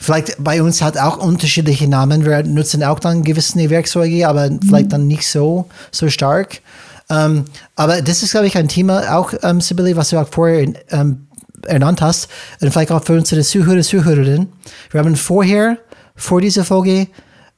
Vielleicht 0.01 0.41
bei 0.41 0.63
uns 0.63 0.81
hat 0.81 0.97
auch 0.97 1.17
unterschiedliche 1.17 1.85
Namen. 1.85 2.23
Wir 2.23 2.41
nutzen 2.43 2.83
auch 2.83 2.99
dann 2.99 3.21
gewisse 3.21 3.69
Werkzeuge, 3.69 4.29
aber 4.29 4.49
mhm. 4.49 4.62
vielleicht 4.62 4.93
dann 4.93 5.07
nicht 5.07 5.27
so, 5.27 5.65
so 5.91 6.09
stark. 6.09 6.62
Ähm, 7.10 7.45
aber 7.76 8.02
das 8.02 8.24
ist, 8.24 8.32
glaube 8.32 8.48
ich, 8.48 8.58
ein 8.58 8.67
Thema 8.67 9.17
auch, 9.17 9.34
ähm, 9.43 9.62
Sibylle, 9.62 9.95
was 9.95 10.10
du 10.10 10.17
auch 10.19 10.28
vorher 10.30 10.74
ähm, 10.89 11.28
ernannt 11.65 12.02
hast. 12.02 12.30
Und 12.62 12.72
vielleicht 12.72 12.91
auch 12.91 13.04
für 13.04 13.13
unsere 13.13 13.41
Zuhörer, 13.41 13.82
Zuhörerinnen. 13.82 14.52
Wir 14.91 15.00
haben 15.00 15.15
vorher, 15.15 15.78
vor 16.15 16.41
dieser 16.41 16.63
Folge, 16.63 17.08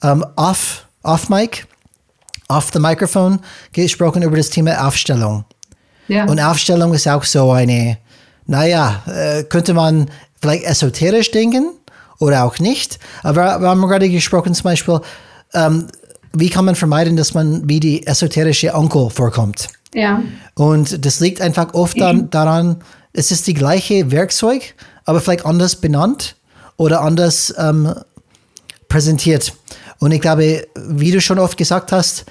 ähm, 0.04 0.26
off, 0.36 0.86
off 1.04 1.30
Mic, 1.30 1.66
off 2.48 2.70
the 2.74 2.80
Microphone 2.80 3.40
gesprochen 3.74 4.24
über 4.24 4.38
das 4.38 4.50
Thema 4.50 4.88
Aufstellung. 4.88 5.46
Ja. 6.08 6.26
Und 6.26 6.40
Aufstellung 6.40 6.94
ist 6.94 7.08
auch 7.08 7.24
so 7.24 7.52
eine, 7.52 7.98
naja, 8.46 9.04
äh, 9.08 9.44
könnte 9.44 9.74
man 9.74 10.10
vielleicht 10.42 10.66
esoterisch 10.66 11.32
denken, 11.32 11.72
oder 12.22 12.44
auch 12.44 12.60
nicht. 12.60 13.00
Aber 13.24 13.60
wir 13.60 13.68
haben 13.68 13.82
gerade 13.82 14.10
gesprochen, 14.10 14.54
zum 14.54 14.64
Beispiel, 14.64 15.02
ähm, 15.54 15.88
wie 16.34 16.50
kann 16.50 16.66
man 16.66 16.76
vermeiden, 16.76 17.18
dass 17.18 17.34
man 17.34 17.68
wie 17.68 17.80
die 17.80 18.08
esoterische 18.08 18.74
Onkel 18.74 19.10
vorkommt. 19.10 19.70
Ja. 19.94 20.24
Und 20.56 21.06
das 21.06 21.20
liegt 21.20 21.42
einfach 21.42 21.74
oft 21.74 22.00
dann 22.00 22.30
daran, 22.30 22.78
es 23.14 23.32
ist 23.32 23.48
die 23.48 23.54
gleiche 23.54 24.12
Werkzeug, 24.12 24.76
aber 25.06 25.20
vielleicht 25.20 25.46
anders 25.46 25.76
benannt 25.76 26.38
oder 26.78 27.02
anders 27.02 27.54
ähm, 27.58 27.94
präsentiert. 28.88 29.54
Und 30.00 30.12
ich 30.12 30.22
glaube, 30.22 30.66
wie 30.76 31.12
du 31.12 31.20
schon 31.20 31.40
oft 31.40 31.58
gesagt 31.58 31.92
hast, 31.92 32.26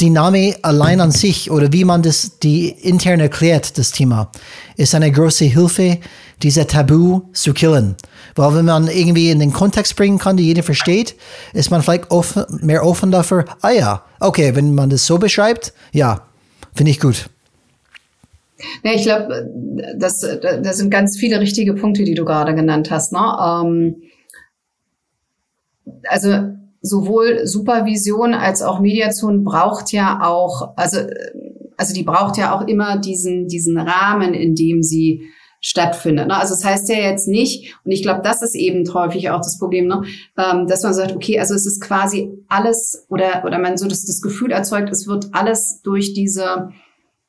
die 0.00 0.10
Name 0.10 0.56
allein 0.62 1.00
an 1.00 1.10
sich 1.10 1.50
oder 1.50 1.72
wie 1.72 1.84
man 1.84 2.02
das 2.02 2.38
die 2.38 2.68
intern 2.68 3.20
erklärt, 3.20 3.78
das 3.78 3.92
Thema, 3.92 4.30
ist 4.76 4.94
eine 4.94 5.12
große 5.12 5.44
Hilfe, 5.44 5.98
dieser 6.42 6.66
Tabu 6.66 7.22
zu 7.32 7.52
killen. 7.52 7.96
Weil 8.34 8.54
wenn 8.56 8.64
man 8.64 8.88
irgendwie 8.88 9.30
in 9.30 9.38
den 9.38 9.52
Kontext 9.52 9.94
bringen 9.96 10.18
kann, 10.18 10.36
die 10.36 10.44
jeder 10.44 10.62
versteht, 10.62 11.14
ist 11.52 11.70
man 11.70 11.82
vielleicht 11.82 12.10
offen, 12.10 12.44
mehr 12.62 12.84
offen 12.84 13.10
dafür, 13.10 13.44
ah 13.60 13.70
ja, 13.70 14.02
okay, 14.20 14.54
wenn 14.54 14.74
man 14.74 14.90
das 14.90 15.06
so 15.06 15.18
beschreibt, 15.18 15.72
ja, 15.92 16.22
finde 16.74 16.90
ich 16.90 17.00
gut. 17.00 17.28
Ja, 18.84 18.92
ich 18.92 19.02
glaube, 19.02 19.50
das, 19.96 20.20
das 20.20 20.78
sind 20.78 20.90
ganz 20.90 21.16
viele 21.16 21.40
richtige 21.40 21.74
Punkte, 21.74 22.04
die 22.04 22.14
du 22.14 22.24
gerade 22.24 22.54
genannt 22.54 22.90
hast. 22.90 23.12
Ne? 23.12 23.18
Ähm, 23.18 24.02
also 26.08 26.54
sowohl 26.82 27.46
Supervision 27.46 28.34
als 28.34 28.60
auch 28.60 28.80
Mediation 28.80 29.44
braucht 29.44 29.92
ja 29.92 30.20
auch, 30.22 30.72
also, 30.76 30.98
also 31.76 31.94
die 31.94 32.02
braucht 32.02 32.36
ja 32.36 32.54
auch 32.54 32.66
immer 32.66 32.98
diesen, 32.98 33.46
diesen 33.46 33.78
Rahmen, 33.78 34.34
in 34.34 34.54
dem 34.54 34.82
sie 34.82 35.28
stattfindet. 35.62 36.26
Ne? 36.26 36.36
Also 36.36 36.54
es 36.54 36.60
das 36.60 36.70
heißt 36.70 36.88
ja 36.88 36.96
jetzt 36.96 37.28
nicht, 37.28 37.76
und 37.84 37.92
ich 37.92 38.02
glaube, 38.02 38.20
das 38.22 38.42
ist 38.42 38.56
eben 38.56 38.92
häufig 38.92 39.30
auch 39.30 39.38
das 39.38 39.58
Problem, 39.58 39.86
ne? 39.86 40.02
ähm, 40.36 40.66
dass 40.66 40.82
man 40.82 40.92
sagt, 40.92 41.14
okay, 41.14 41.38
also 41.38 41.54
es 41.54 41.66
ist 41.66 41.80
quasi 41.80 42.30
alles 42.48 43.06
oder 43.08 43.44
oder 43.46 43.58
man 43.60 43.76
so 43.76 43.86
das, 43.86 44.04
das 44.04 44.20
Gefühl 44.20 44.50
erzeugt, 44.50 44.90
es 44.90 45.06
wird 45.06 45.28
alles 45.30 45.80
durch 45.82 46.14
diese 46.14 46.70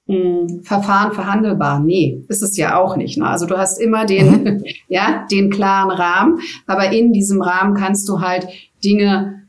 mh, 0.07 0.15
hm, 0.15 0.63
Verfahren 0.63 1.13
verhandelbar. 1.13 1.79
Nee, 1.79 2.25
ist 2.27 2.41
es 2.41 2.57
ja 2.57 2.79
auch 2.79 2.95
nicht. 2.97 3.19
Ne? 3.19 3.27
Also 3.27 3.45
du 3.45 3.55
hast 3.55 3.79
immer 3.79 4.05
den, 4.05 4.43
mhm. 4.43 4.63
ja, 4.87 5.27
den 5.31 5.51
klaren 5.51 5.91
Rahmen, 5.91 6.39
aber 6.65 6.91
in 6.91 7.13
diesem 7.13 7.39
Rahmen 7.39 7.75
kannst 7.75 8.09
du 8.09 8.19
halt 8.19 8.47
Dinge 8.83 9.42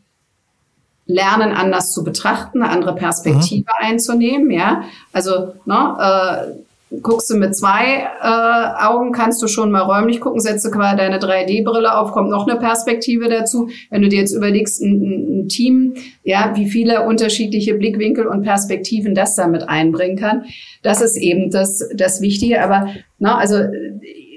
lernen, 1.06 1.52
anders 1.52 1.92
zu 1.92 2.02
betrachten, 2.02 2.62
eine 2.62 2.72
andere 2.72 2.94
Perspektive 2.94 3.66
mhm. 3.80 3.86
einzunehmen. 3.86 4.50
Ja, 4.50 4.84
also 5.12 5.54
ne, 5.64 5.96
äh, 6.00 6.64
guckst 7.02 7.30
du 7.30 7.36
mit 7.36 7.56
zwei 7.56 8.06
äh, 8.22 8.84
Augen, 8.84 9.12
kannst 9.12 9.42
du 9.42 9.48
schon 9.48 9.70
mal 9.70 9.80
räumlich 9.80 10.20
gucken, 10.20 10.40
setze 10.40 10.70
quasi 10.70 10.96
deine 10.96 11.18
3D-Brille 11.18 11.96
auf, 11.96 12.12
kommt 12.12 12.30
noch 12.30 12.46
eine 12.46 12.58
Perspektive 12.58 13.28
dazu. 13.28 13.68
Wenn 13.90 14.02
du 14.02 14.08
dir 14.08 14.20
jetzt 14.20 14.34
überlegst, 14.34 14.80
ein, 14.80 15.42
ein, 15.42 15.48
Team, 15.48 15.94
ja, 16.22 16.52
wie 16.54 16.68
viele 16.68 17.06
unterschiedliche 17.06 17.74
Blickwinkel 17.74 18.26
und 18.26 18.42
Perspektiven 18.42 19.14
das 19.14 19.34
da 19.34 19.46
mit 19.46 19.68
einbringen 19.68 20.16
kann, 20.16 20.44
das 20.82 21.02
ist 21.02 21.16
eben 21.16 21.50
das, 21.50 21.86
das 21.94 22.20
Wichtige. 22.20 22.62
Aber 22.62 22.88
ne, 23.18 23.36
also 23.36 23.58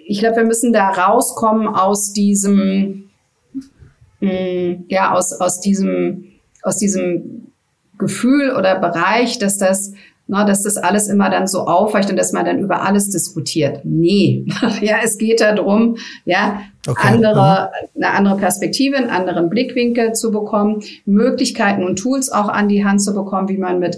ich 0.08 0.20
glaube, 0.20 0.38
wir 0.38 0.46
müssen 0.46 0.74
da 0.74 0.90
rauskommen 0.90 1.68
aus 1.68 2.14
diesem, 2.14 3.10
mh, 4.20 4.32
mm, 4.32 4.86
ja, 4.88 5.14
aus, 5.14 5.34
aus 5.34 5.60
diesem, 5.60 6.26
aus 6.64 6.78
diesem 6.78 7.48
Gefühl 7.98 8.52
oder 8.56 8.80
Bereich, 8.80 9.40
dass 9.40 9.58
das 9.58 9.94
na, 10.28 10.44
dass 10.44 10.64
das 10.64 10.78
alles 10.78 11.08
immer 11.08 11.30
dann 11.30 11.48
so 11.48 11.62
aufweicht 11.62 12.10
und 12.10 12.18
dass 12.18 12.34
man 12.34 12.46
dann 12.46 12.60
über 12.60 12.82
alles 12.82 13.10
diskutiert. 13.10 13.82
Nee, 13.86 14.46
ja, 14.82 14.98
es 15.04 15.18
geht 15.18 15.40
darum, 15.40 15.98
ja, 16.26 16.62
okay. 16.86 17.14
andere, 17.14 17.70
mhm. 17.94 18.04
eine 18.04 18.14
andere 18.14 18.38
Perspektive, 18.38 18.98
einen 18.98 19.10
anderen 19.10 19.50
Blickwinkel 19.50 20.14
zu 20.14 20.32
bekommen, 20.32 20.84
Möglichkeiten 21.06 21.84
und 21.84 21.98
Tools 21.98 22.30
auch 22.30 22.50
an 22.50 22.68
die 22.68 22.84
Hand 22.84 23.02
zu 23.02 23.14
bekommen, 23.14 23.48
wie 23.48 23.58
man 23.58 23.80
mit 23.80 23.98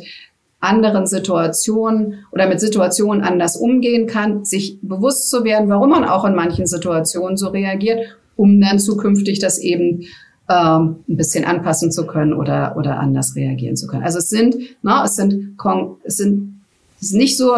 anderen 0.59 1.07
Situationen 1.07 2.25
oder 2.31 2.47
mit 2.47 2.59
Situationen 2.59 3.23
anders 3.23 3.55
umgehen 3.55 4.07
kann, 4.07 4.45
sich 4.45 4.77
bewusst 4.81 5.29
zu 5.29 5.43
werden, 5.43 5.69
warum 5.69 5.89
man 5.89 6.03
auch 6.03 6.25
in 6.25 6.35
manchen 6.35 6.67
Situationen 6.67 7.37
so 7.37 7.47
reagiert, 7.47 8.17
um 8.35 8.59
dann 8.59 8.77
zukünftig 8.77 9.39
das 9.39 9.57
eben 9.57 10.03
ähm, 10.49 10.97
ein 11.07 11.17
bisschen 11.17 11.45
anpassen 11.45 11.91
zu 11.91 12.07
können 12.07 12.33
oder, 12.33 12.75
oder 12.75 12.99
anders 12.99 13.35
reagieren 13.35 13.75
zu 13.75 13.87
können. 13.87 14.03
Also 14.03 14.17
es 14.17 14.29
sind, 14.29 14.55
ne, 14.81 15.01
es 15.05 15.15
sind, 15.15 15.55
es 16.03 16.17
sind, 16.17 16.61
es 16.99 17.07
ist 17.07 17.13
nicht 17.13 17.37
so, 17.37 17.53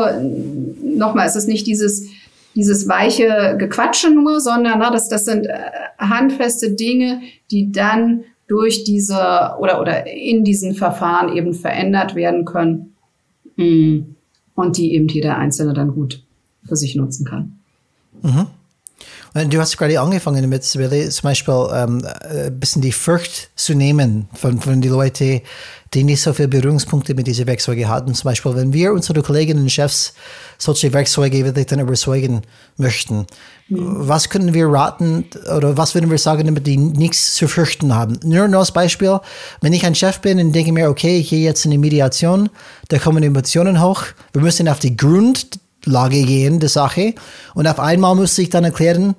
nochmal, 0.83 1.27
es 1.27 1.35
ist 1.35 1.47
nicht 1.47 1.65
dieses, 1.65 2.09
dieses 2.53 2.87
weiche 2.87 3.55
Gequatsche 3.57 4.11
nur, 4.11 4.41
sondern 4.41 4.79
na, 4.79 4.91
das, 4.91 5.07
das 5.07 5.23
sind 5.23 5.45
äh, 5.45 5.57
handfeste 5.97 6.71
Dinge, 6.71 7.21
die 7.49 7.71
dann 7.71 8.25
durch 8.47 8.83
diese 8.83 9.15
oder, 9.59 9.79
oder 9.79 10.11
in 10.11 10.43
diesen 10.43 10.75
Verfahren 10.75 11.33
eben 11.33 11.53
verändert 11.53 12.15
werden 12.15 12.43
können 12.43 12.93
hm, 13.55 14.15
und 14.55 14.77
die 14.77 14.93
eben 14.93 15.07
jeder 15.07 15.37
Einzelne 15.37 15.73
dann 15.73 15.93
gut 15.93 16.21
für 16.67 16.75
sich 16.75 16.95
nutzen 16.95 17.25
kann. 17.25 17.59
Mhm. 18.21 18.47
Du 19.33 19.59
hast 19.61 19.77
gerade 19.77 19.97
angefangen 20.01 20.49
mit 20.49 20.65
zum 20.65 20.81
Beispiel 21.23 21.67
ähm, 21.73 22.05
ein 22.29 22.59
bisschen 22.59 22.81
die 22.81 22.91
Furcht 22.91 23.49
zu 23.55 23.73
nehmen 23.73 24.27
von, 24.33 24.59
von 24.59 24.81
den 24.81 24.91
Leuten, 24.91 25.39
die 25.93 26.03
nicht 26.03 26.21
so 26.21 26.33
viele 26.33 26.49
Berührungspunkte 26.49 27.13
mit 27.13 27.27
diesen 27.27 27.47
Werkzeugen 27.47 27.87
hatten. 27.87 28.13
Zum 28.13 28.25
Beispiel, 28.25 28.55
wenn 28.55 28.73
wir 28.73 28.91
unsere 28.91 29.21
Kolleginnen 29.21 29.63
und 29.63 29.71
Chefs 29.71 30.13
solche 30.57 30.91
Werkzeuge 30.91 31.45
wirklich 31.45 31.65
dann 31.67 31.79
überzeugen 31.79 32.41
möchten, 32.75 33.25
mhm. 33.69 34.07
was 34.07 34.29
können 34.29 34.53
wir 34.53 34.67
raten 34.67 35.25
oder 35.55 35.77
was 35.77 35.95
würden 35.95 36.11
wir 36.11 36.17
sagen, 36.17 36.45
damit 36.45 36.67
die 36.67 36.75
nichts 36.75 37.35
zu 37.35 37.47
fürchten 37.47 37.95
haben? 37.95 38.19
Nur 38.25 38.49
noch 38.49 38.59
als 38.59 38.71
Beispiel, 38.71 39.17
wenn 39.61 39.71
ich 39.71 39.85
ein 39.85 39.95
Chef 39.95 40.19
bin 40.19 40.39
und 40.39 40.51
denke 40.51 40.73
mir, 40.73 40.89
okay, 40.89 41.19
ich 41.19 41.29
gehe 41.29 41.45
jetzt 41.45 41.63
in 41.63 41.71
die 41.71 41.77
Mediation, 41.77 42.49
da 42.89 42.99
kommen 42.99 43.23
Emotionen 43.23 43.81
hoch, 43.81 44.03
wir 44.33 44.41
müssen 44.41 44.67
auf 44.67 44.79
die 44.79 44.97
Grund 44.97 45.57
Lage 45.85 46.23
gehen, 46.23 46.59
der 46.59 46.69
Sache. 46.69 47.15
Und 47.53 47.67
auf 47.67 47.79
einmal 47.79 48.15
musste 48.15 48.41
ich 48.41 48.49
dann 48.49 48.63
erklären, 48.63 49.15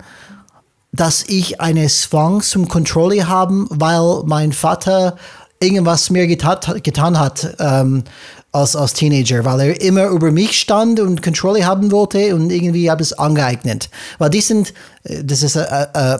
dass 0.92 1.24
ich 1.26 1.60
eine 1.60 1.86
Zwang 1.88 2.42
zum 2.42 2.68
Kontrolle 2.68 3.28
haben, 3.28 3.66
weil 3.70 4.22
mein 4.26 4.52
Vater 4.52 5.16
irgendwas 5.60 6.10
mir 6.10 6.26
getan, 6.26 6.58
getan 6.82 7.18
hat 7.18 7.56
ähm, 7.58 8.04
als, 8.52 8.76
als 8.76 8.92
Teenager, 8.92 9.44
weil 9.44 9.60
er 9.60 9.80
immer 9.80 10.08
über 10.08 10.30
mich 10.30 10.60
stand 10.60 11.00
und 11.00 11.22
Kontrolle 11.22 11.64
haben 11.64 11.90
wollte 11.90 12.34
und 12.34 12.50
irgendwie 12.50 12.90
habe 12.90 13.02
es 13.02 13.14
angeeignet. 13.14 13.88
Weil 14.18 14.30
die 14.30 14.42
sind, 14.42 14.74
äh, 15.04 15.24
das 15.24 15.42
ist, 15.42 15.56
äh, 15.56 15.86
äh, 15.94 16.18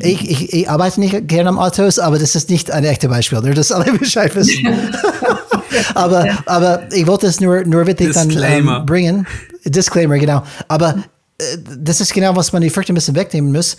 ich, 0.00 0.28
ich, 0.28 0.52
ich 0.52 0.70
arbeite 0.70 1.00
nicht 1.00 1.28
gerne 1.28 1.50
am 1.50 1.58
Autos, 1.58 1.98
aber 2.00 2.18
das 2.18 2.34
ist 2.34 2.50
nicht 2.50 2.72
ein 2.72 2.84
echtes 2.84 3.08
Beispiel, 3.08 3.40
nur 3.40 3.54
dass 3.54 3.70
alle 3.70 3.92
Bescheid 3.98 4.34
wissen. 4.34 4.66
aber, 5.94 6.26
aber 6.46 6.92
ich 6.92 7.06
wollte 7.06 7.26
es 7.26 7.40
nur, 7.40 7.64
nur 7.64 7.86
wirklich 7.86 8.12
dann 8.12 8.30
ähm, 8.30 8.86
bringen. 8.86 9.26
Disclaimer, 9.64 10.18
genau. 10.18 10.42
Aber 10.68 10.96
äh, 11.38 11.44
das 11.78 12.00
ist 12.00 12.12
genau, 12.12 12.34
was 12.36 12.52
man 12.52 12.62
die 12.62 12.70
Furcht 12.70 12.90
ein 12.90 12.94
bisschen 12.94 13.16
wegnehmen 13.16 13.52
muss. 13.52 13.76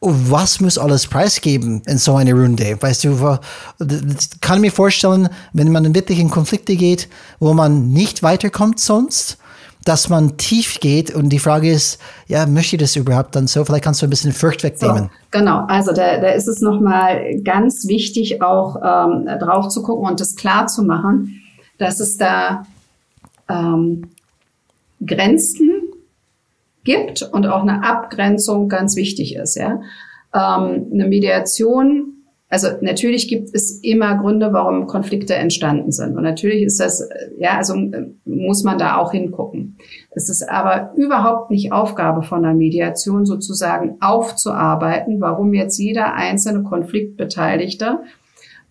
Was 0.00 0.58
muss 0.58 0.78
alles 0.78 1.06
preisgeben 1.06 1.80
in 1.86 1.96
so 1.96 2.16
einer 2.16 2.32
Runde? 2.32 2.76
Weißt 2.80 3.04
du, 3.04 3.38
kann 4.40 4.56
ich 4.56 4.60
mir 4.60 4.72
vorstellen, 4.72 5.28
wenn 5.52 5.70
man 5.70 5.94
wirklich 5.94 6.18
in 6.18 6.28
Konflikte 6.28 6.74
geht, 6.74 7.08
wo 7.38 7.54
man 7.54 7.90
nicht 7.90 8.24
weiterkommt 8.24 8.80
sonst, 8.80 9.38
dass 9.84 10.08
man 10.08 10.36
tief 10.36 10.80
geht 10.80 11.14
und 11.14 11.30
die 11.30 11.38
Frage 11.38 11.70
ist, 11.70 12.00
ja, 12.28 12.46
möchte 12.46 12.76
ich 12.76 12.80
das 12.82 12.96
überhaupt 12.96 13.34
dann 13.34 13.46
so? 13.46 13.64
Vielleicht 13.64 13.84
kannst 13.84 14.02
du 14.02 14.06
ein 14.06 14.10
bisschen 14.10 14.32
Furcht 14.32 14.62
wegnehmen. 14.62 15.04
So, 15.04 15.38
genau, 15.38 15.64
also 15.66 15.92
da, 15.92 16.18
da 16.18 16.28
ist 16.28 16.46
es 16.46 16.60
nochmal 16.60 17.40
ganz 17.42 17.86
wichtig, 17.88 18.42
auch 18.42 18.76
ähm, 18.76 19.26
drauf 19.38 19.68
zu 19.68 19.82
gucken 19.82 20.06
und 20.06 20.20
das 20.20 20.36
klar 20.36 20.66
zu 20.66 20.82
machen, 20.84 21.40
dass 21.78 22.00
es 22.00 22.16
da 22.16 22.64
ähm, 23.48 24.08
Grenzen 25.04 25.82
gibt 26.84 27.22
und 27.22 27.46
auch 27.46 27.62
eine 27.62 27.84
Abgrenzung 27.84 28.68
ganz 28.68 28.96
wichtig 28.96 29.34
ist. 29.34 29.56
Ja? 29.56 29.80
Ähm, 30.34 30.86
eine 30.92 31.06
Mediation 31.08 32.21
also 32.52 32.68
natürlich 32.82 33.28
gibt 33.28 33.48
es 33.54 33.80
immer 33.82 34.18
Gründe, 34.18 34.52
warum 34.52 34.86
Konflikte 34.86 35.34
entstanden 35.34 35.90
sind. 35.90 36.18
Und 36.18 36.22
natürlich 36.22 36.64
ist 36.64 36.80
das, 36.80 37.08
ja, 37.38 37.56
also 37.56 37.74
muss 38.26 38.62
man 38.62 38.76
da 38.76 38.98
auch 38.98 39.12
hingucken. 39.12 39.78
Es 40.10 40.28
ist 40.28 40.46
aber 40.50 40.92
überhaupt 40.94 41.50
nicht 41.50 41.72
Aufgabe 41.72 42.22
von 42.22 42.42
der 42.42 42.52
Mediation 42.52 43.24
sozusagen 43.24 43.96
aufzuarbeiten, 44.02 45.18
warum 45.18 45.54
jetzt 45.54 45.78
jeder 45.78 46.12
einzelne 46.12 46.62
Konfliktbeteiligte 46.62 48.00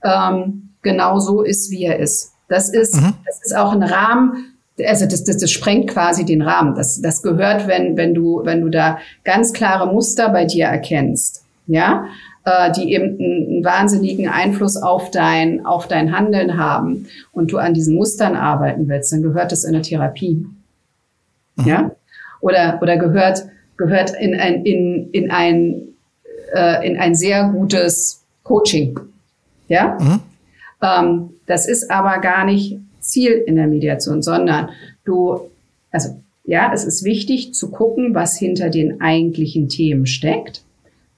ähm, 0.04 0.70
genau 0.84 1.18
so 1.18 1.42
ist, 1.42 1.72
wie 1.72 1.86
er 1.86 1.98
ist. 1.98 2.34
Das 2.50 2.70
ist, 2.72 3.02
mhm. 3.02 3.16
das 3.26 3.42
ist 3.44 3.58
auch 3.58 3.72
ein 3.72 3.82
Rahmen, 3.82 4.54
also 4.86 5.08
das, 5.08 5.24
das, 5.24 5.38
das 5.38 5.50
sprengt 5.50 5.90
quasi 5.90 6.24
den 6.24 6.44
Rahmen. 6.44 6.76
Das, 6.76 7.02
das 7.02 7.24
gehört, 7.24 7.68
wenn, 7.68 7.98
wenn 7.98 8.14
du, 8.14 8.42
wenn 8.44 8.62
du 8.62 8.70
da 8.70 9.00
ganz 9.24 9.54
klare 9.54 9.92
Muster 9.92 10.30
bei 10.30 10.46
dir 10.46 10.66
erkennst. 10.66 11.46
Ja, 11.66 12.06
äh, 12.46 12.72
die 12.72 12.94
eben 12.94 13.20
einen, 13.20 13.64
wahnsinnigen 13.64 14.28
Einfluss 14.28 14.76
auf 14.78 15.12
dein, 15.12 15.66
auf 15.66 15.88
dein 15.88 16.18
Handeln 16.18 16.58
haben 16.58 17.08
und 17.32 17.52
du 17.52 17.58
an 17.58 17.74
diesen 17.74 17.96
Mustern 17.96 18.36
arbeiten 18.36 18.88
willst, 18.88 19.12
dann 19.12 19.22
gehört 19.22 19.52
das 19.52 19.64
in 19.64 19.76
eine 19.76 19.84
Therapie. 19.84 20.48
Mhm. 21.58 21.66
Ja? 21.66 21.92
Oder, 22.40 22.80
oder 22.82 22.98
gehört, 22.98 23.46
gehört 23.78 24.12
in 24.20 24.40
ein, 24.40 24.66
in, 24.66 25.10
in 25.12 25.30
ein, 25.30 25.82
äh, 26.56 26.88
in 26.88 26.98
ein 27.00 27.14
sehr 27.14 27.50
gutes 27.50 28.24
Coaching. 28.44 29.00
Ja? 29.68 29.98
Mhm. 30.00 30.20
Ähm, 30.82 31.30
das 31.46 31.68
ist 31.68 31.92
aber 31.92 32.20
gar 32.20 32.46
nicht 32.46 32.80
Ziel 33.00 33.34
in 33.34 33.56
der 33.56 33.68
Mediation, 33.68 34.22
sondern 34.22 34.70
du, 35.06 35.50
also 35.92 36.22
ja, 36.44 36.72
es 36.74 36.84
ist 36.84 37.04
wichtig 37.04 37.54
zu 37.54 37.70
gucken, 37.70 38.16
was 38.16 38.38
hinter 38.38 38.70
den 38.70 39.00
eigentlichen 39.00 39.70
Themen 39.70 40.08
steckt. 40.08 40.64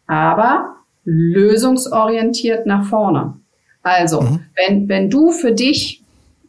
Aber 0.05 0.75
lösungsorientiert 1.05 2.65
nach 2.65 2.85
vorne. 2.85 3.33
Also, 3.81 4.21
mhm. 4.21 4.39
wenn, 4.55 4.89
wenn 4.89 5.09
du 5.09 5.31
für 5.31 5.51
dich 5.51 6.03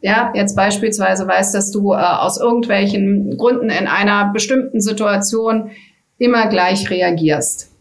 ja, 0.05 0.31
jetzt 0.35 0.55
beispielsweise 0.55 1.27
weißt, 1.27 1.55
dass 1.55 1.71
du 1.71 1.93
äh, 1.93 1.95
aus 1.95 2.39
irgendwelchen 2.39 3.37
Gründen 3.37 3.71
in 3.71 3.87
einer 3.87 4.31
bestimmten 4.31 4.79
Situation 4.79 5.71
immer 6.19 6.47
gleich 6.47 6.91
reagierst. 6.91 7.71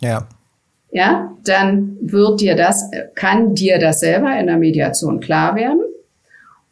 Ja. 0.00 0.26
Ja, 0.90 1.36
dann 1.44 1.98
wird 2.00 2.40
dir 2.40 2.56
das, 2.56 2.90
kann 3.14 3.54
dir 3.54 3.78
das 3.78 4.00
selber 4.00 4.36
in 4.36 4.48
der 4.48 4.56
Mediation 4.56 5.20
klar 5.20 5.54
werden. 5.54 5.80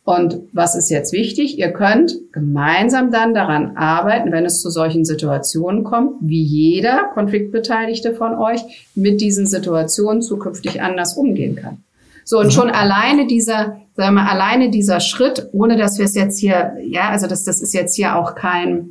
Und 0.05 0.37
was 0.53 0.75
ist 0.75 0.91
jetzt 0.91 1.13
wichtig? 1.15 1.59
Ihr 1.59 1.71
könnt 1.71 2.15
gemeinsam 2.31 3.11
dann 3.11 3.33
daran 3.33 3.79
arbeiten, 3.79 4.33
wenn 4.33 4.45
es 4.45 4.61
zu 4.61 4.69
solchen 4.69 5.07
Situationen 5.07 5.83
kommt, 5.83 6.17
wie 6.21 6.43
jeder 6.43 7.05
Konfliktbeteiligte 7.15 8.15
von 8.15 8.35
euch 8.35 8.61
mit 8.95 9.23
diesen 9.23 9.47
Situationen 9.47 10.21
zukünftig 10.21 10.83
anders 10.83 11.17
umgehen 11.17 11.57
kann. 11.57 11.79
So, 12.25 12.39
und 12.39 12.47
mhm. 12.47 12.51
schon 12.51 12.71
alleine 12.71 13.27
dieser, 13.27 13.81
sagen 13.97 14.15
wir 14.15 14.23
mal, 14.23 14.31
alleine 14.31 14.71
dieser 14.71 15.01
Schritt, 15.01 15.49
ohne 15.53 15.79
dass 15.79 15.99
wir 15.99 16.05
es 16.05 16.15
jetzt 16.15 16.39
hier, 16.39 16.77
ja, 16.87 17.09
also 17.09 17.27
das, 17.27 17.45
das 17.45 17.63
ist 17.63 17.73
jetzt 17.73 17.97
hier 17.97 18.17
auch 18.17 18.35
kein, 18.35 18.91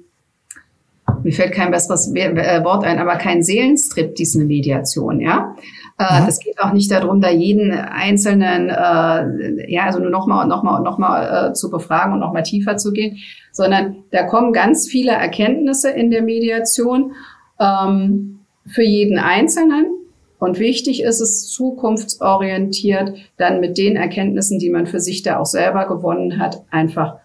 mir 1.22 1.32
fällt 1.32 1.54
kein 1.54 1.70
besseres 1.70 2.12
äh, 2.16 2.64
Wort 2.64 2.84
ein, 2.84 2.98
aber 2.98 3.18
kein 3.18 3.44
Seelenstrip, 3.44 4.16
dies 4.16 4.36
eine 4.36 4.46
Mediation, 4.46 5.20
ja. 5.20 5.56
Äh, 5.98 6.28
Es 6.28 6.40
geht 6.40 6.60
auch 6.60 6.74
nicht 6.74 6.92
darum, 6.92 7.22
da 7.22 7.30
jeden 7.30 7.72
einzelnen, 7.72 8.70
äh, 8.70 9.72
ja, 9.72 9.86
also 9.86 10.00
nur 10.00 10.10
nochmal 10.10 10.44
und 10.44 10.50
nochmal 10.50 10.78
und 10.78 10.84
nochmal 10.84 11.50
äh, 11.50 11.54
zu 11.54 11.70
befragen 11.70 12.14
und 12.14 12.20
nochmal 12.20 12.44
tiefer 12.44 12.78
zu 12.78 12.92
gehen, 12.94 13.18
sondern 13.52 14.04
da 14.12 14.24
kommen 14.24 14.54
ganz 14.54 14.88
viele 14.88 15.12
Erkenntnisse 15.12 15.90
in 15.92 16.10
der 16.10 16.24
Mediation 16.24 17.14
ähm, 17.60 18.40
für 18.66 18.84
jeden 18.84 19.20
Einzelnen. 19.20 19.86
Und 20.40 20.60
wichtig 20.60 21.04
ist 21.04 21.22
es, 21.22 21.48
zukunftsorientiert 21.48 23.14
dann 23.38 23.62
mit 23.62 23.78
den 23.78 23.96
Erkenntnissen, 23.96 24.60
die 24.60 24.70
man 24.70 24.88
für 24.88 25.00
sich 25.00 25.24
da 25.24 25.40
auch 25.40 25.46
selber 25.46 25.88
gewonnen 25.88 26.38
hat, 26.38 26.64
einfach 26.70 27.16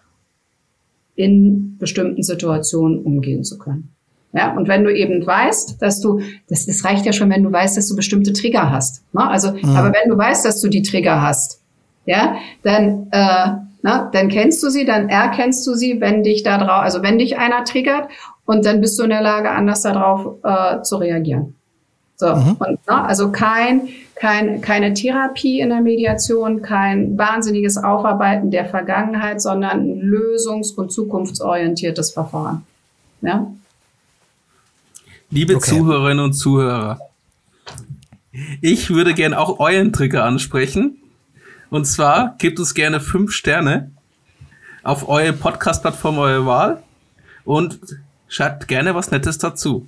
in 1.15 1.75
bestimmten 1.77 2.23
Situationen 2.23 3.03
umgehen 3.03 3.43
zu 3.43 3.57
können. 3.57 3.93
Ja, 4.31 4.55
und 4.55 4.67
wenn 4.67 4.83
du 4.83 4.93
eben 4.93 5.25
weißt, 5.25 5.81
dass 5.81 6.01
du, 6.01 6.21
das, 6.47 6.67
das 6.67 6.85
reicht 6.85 7.05
ja 7.05 7.13
schon, 7.13 7.29
wenn 7.31 7.43
du 7.43 7.51
weißt, 7.51 7.77
dass 7.77 7.87
du 7.87 7.95
bestimmte 7.95 8.31
Trigger 8.31 8.69
hast. 8.69 9.01
Ne? 9.13 9.27
Also, 9.27 9.51
mhm. 9.53 9.75
aber 9.75 9.91
wenn 9.91 10.09
du 10.09 10.17
weißt, 10.17 10.45
dass 10.45 10.61
du 10.61 10.67
die 10.67 10.83
Trigger 10.83 11.21
hast, 11.21 11.61
ja, 12.05 12.35
dann, 12.63 13.07
äh, 13.11 13.51
na, 13.81 14.09
dann 14.11 14.29
kennst 14.29 14.61
du 14.63 14.69
sie, 14.69 14.85
dann 14.85 15.09
erkennst 15.09 15.65
du 15.65 15.73
sie, 15.73 15.99
wenn 15.99 16.23
dich 16.23 16.43
da 16.43 16.57
drauf, 16.57 16.83
also 16.83 17.01
wenn 17.01 17.17
dich 17.17 17.37
einer 17.37 17.63
triggert, 17.63 18.09
und 18.45 18.65
dann 18.65 18.81
bist 18.81 18.97
du 18.97 19.03
in 19.03 19.11
der 19.11 19.21
Lage, 19.21 19.51
anders 19.51 19.83
darauf 19.83 20.43
äh, 20.43 20.81
zu 20.81 20.97
reagieren. 20.97 21.55
So, 22.15 22.35
mhm. 22.35 22.57
und 22.59 22.79
na, 22.87 23.05
also 23.05 23.31
kein, 23.31 23.89
kein, 24.15 24.59
keine 24.61 24.93
Therapie 24.93 25.59
in 25.61 25.69
der 25.69 25.81
Mediation, 25.81 26.61
kein 26.61 27.17
wahnsinniges 27.17 27.77
Aufarbeiten 27.77 28.51
der 28.51 28.65
Vergangenheit, 28.65 29.41
sondern 29.41 29.79
ein 29.79 30.01
lösungs- 30.01 30.75
und 30.75 30.91
zukunftsorientiertes 30.91 32.11
Verfahren. 32.11 32.65
Ja? 33.21 33.47
Liebe 35.31 35.55
okay. 35.55 35.69
Zuhörerinnen 35.69 36.23
und 36.23 36.33
Zuhörer, 36.33 36.99
ich 38.61 38.89
würde 38.89 39.13
gerne 39.13 39.39
auch 39.39 39.59
euren 39.59 39.93
Trigger 39.93 40.25
ansprechen. 40.25 40.97
Und 41.69 41.85
zwar 41.85 42.35
gebt 42.39 42.59
uns 42.59 42.73
gerne 42.73 42.99
fünf 42.99 43.31
Sterne 43.31 43.91
auf 44.83 45.07
eure 45.07 45.33
Podcast-Plattform 45.33 46.17
eurer 46.17 46.45
Wahl 46.45 46.83
und 47.43 47.79
schreibt 48.27 48.67
gerne 48.67 48.95
was 48.95 49.11
Nettes 49.11 49.37
dazu. 49.37 49.87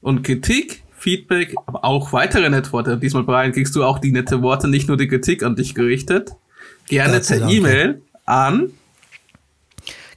Und 0.00 0.22
Kritik, 0.22 0.82
Feedback, 0.96 1.54
aber 1.66 1.84
auch 1.84 2.12
weitere 2.12 2.48
Networte. 2.48 2.96
Diesmal, 2.96 3.24
Brian, 3.24 3.52
kriegst 3.52 3.74
du 3.74 3.82
auch 3.82 3.98
die 3.98 4.12
nette 4.12 4.42
Worte, 4.42 4.68
nicht 4.68 4.86
nur 4.86 4.96
die 4.96 5.08
Kritik 5.08 5.42
an 5.42 5.56
dich 5.56 5.74
gerichtet. 5.74 6.32
Gerne 6.88 7.20
per 7.20 7.48
E-Mail 7.48 8.02
an 8.24 8.72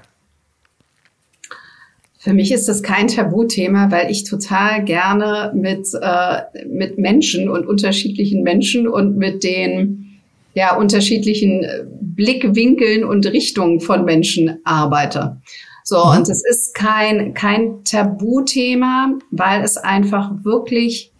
Für 2.27 2.33
mich 2.33 2.51
ist 2.51 2.67
das 2.67 2.83
kein 2.83 3.07
Tabuthema, 3.07 3.89
weil 3.89 4.11
ich 4.11 4.25
total 4.25 4.83
gerne 4.83 5.53
mit, 5.55 5.87
äh, 5.93 6.65
mit 6.67 6.97
Menschen 6.97 7.47
und 7.47 7.65
unterschiedlichen 7.65 8.43
Menschen 8.43 8.85
und 8.85 9.15
mit 9.15 9.45
den 9.45 10.19
ja, 10.53 10.75
unterschiedlichen 10.75 11.65
Blickwinkeln 12.01 13.05
und 13.05 13.25
Richtungen 13.27 13.79
von 13.79 14.03
Menschen 14.03 14.59
arbeite. 14.65 15.37
So, 15.85 16.03
mhm. 16.03 16.17
und 16.17 16.29
es 16.29 16.43
ist 16.45 16.75
kein, 16.75 17.33
kein 17.33 17.85
Tabuthema, 17.85 19.13
weil 19.31 19.63
es 19.63 19.77
einfach 19.77 20.31
wirklich 20.43 21.13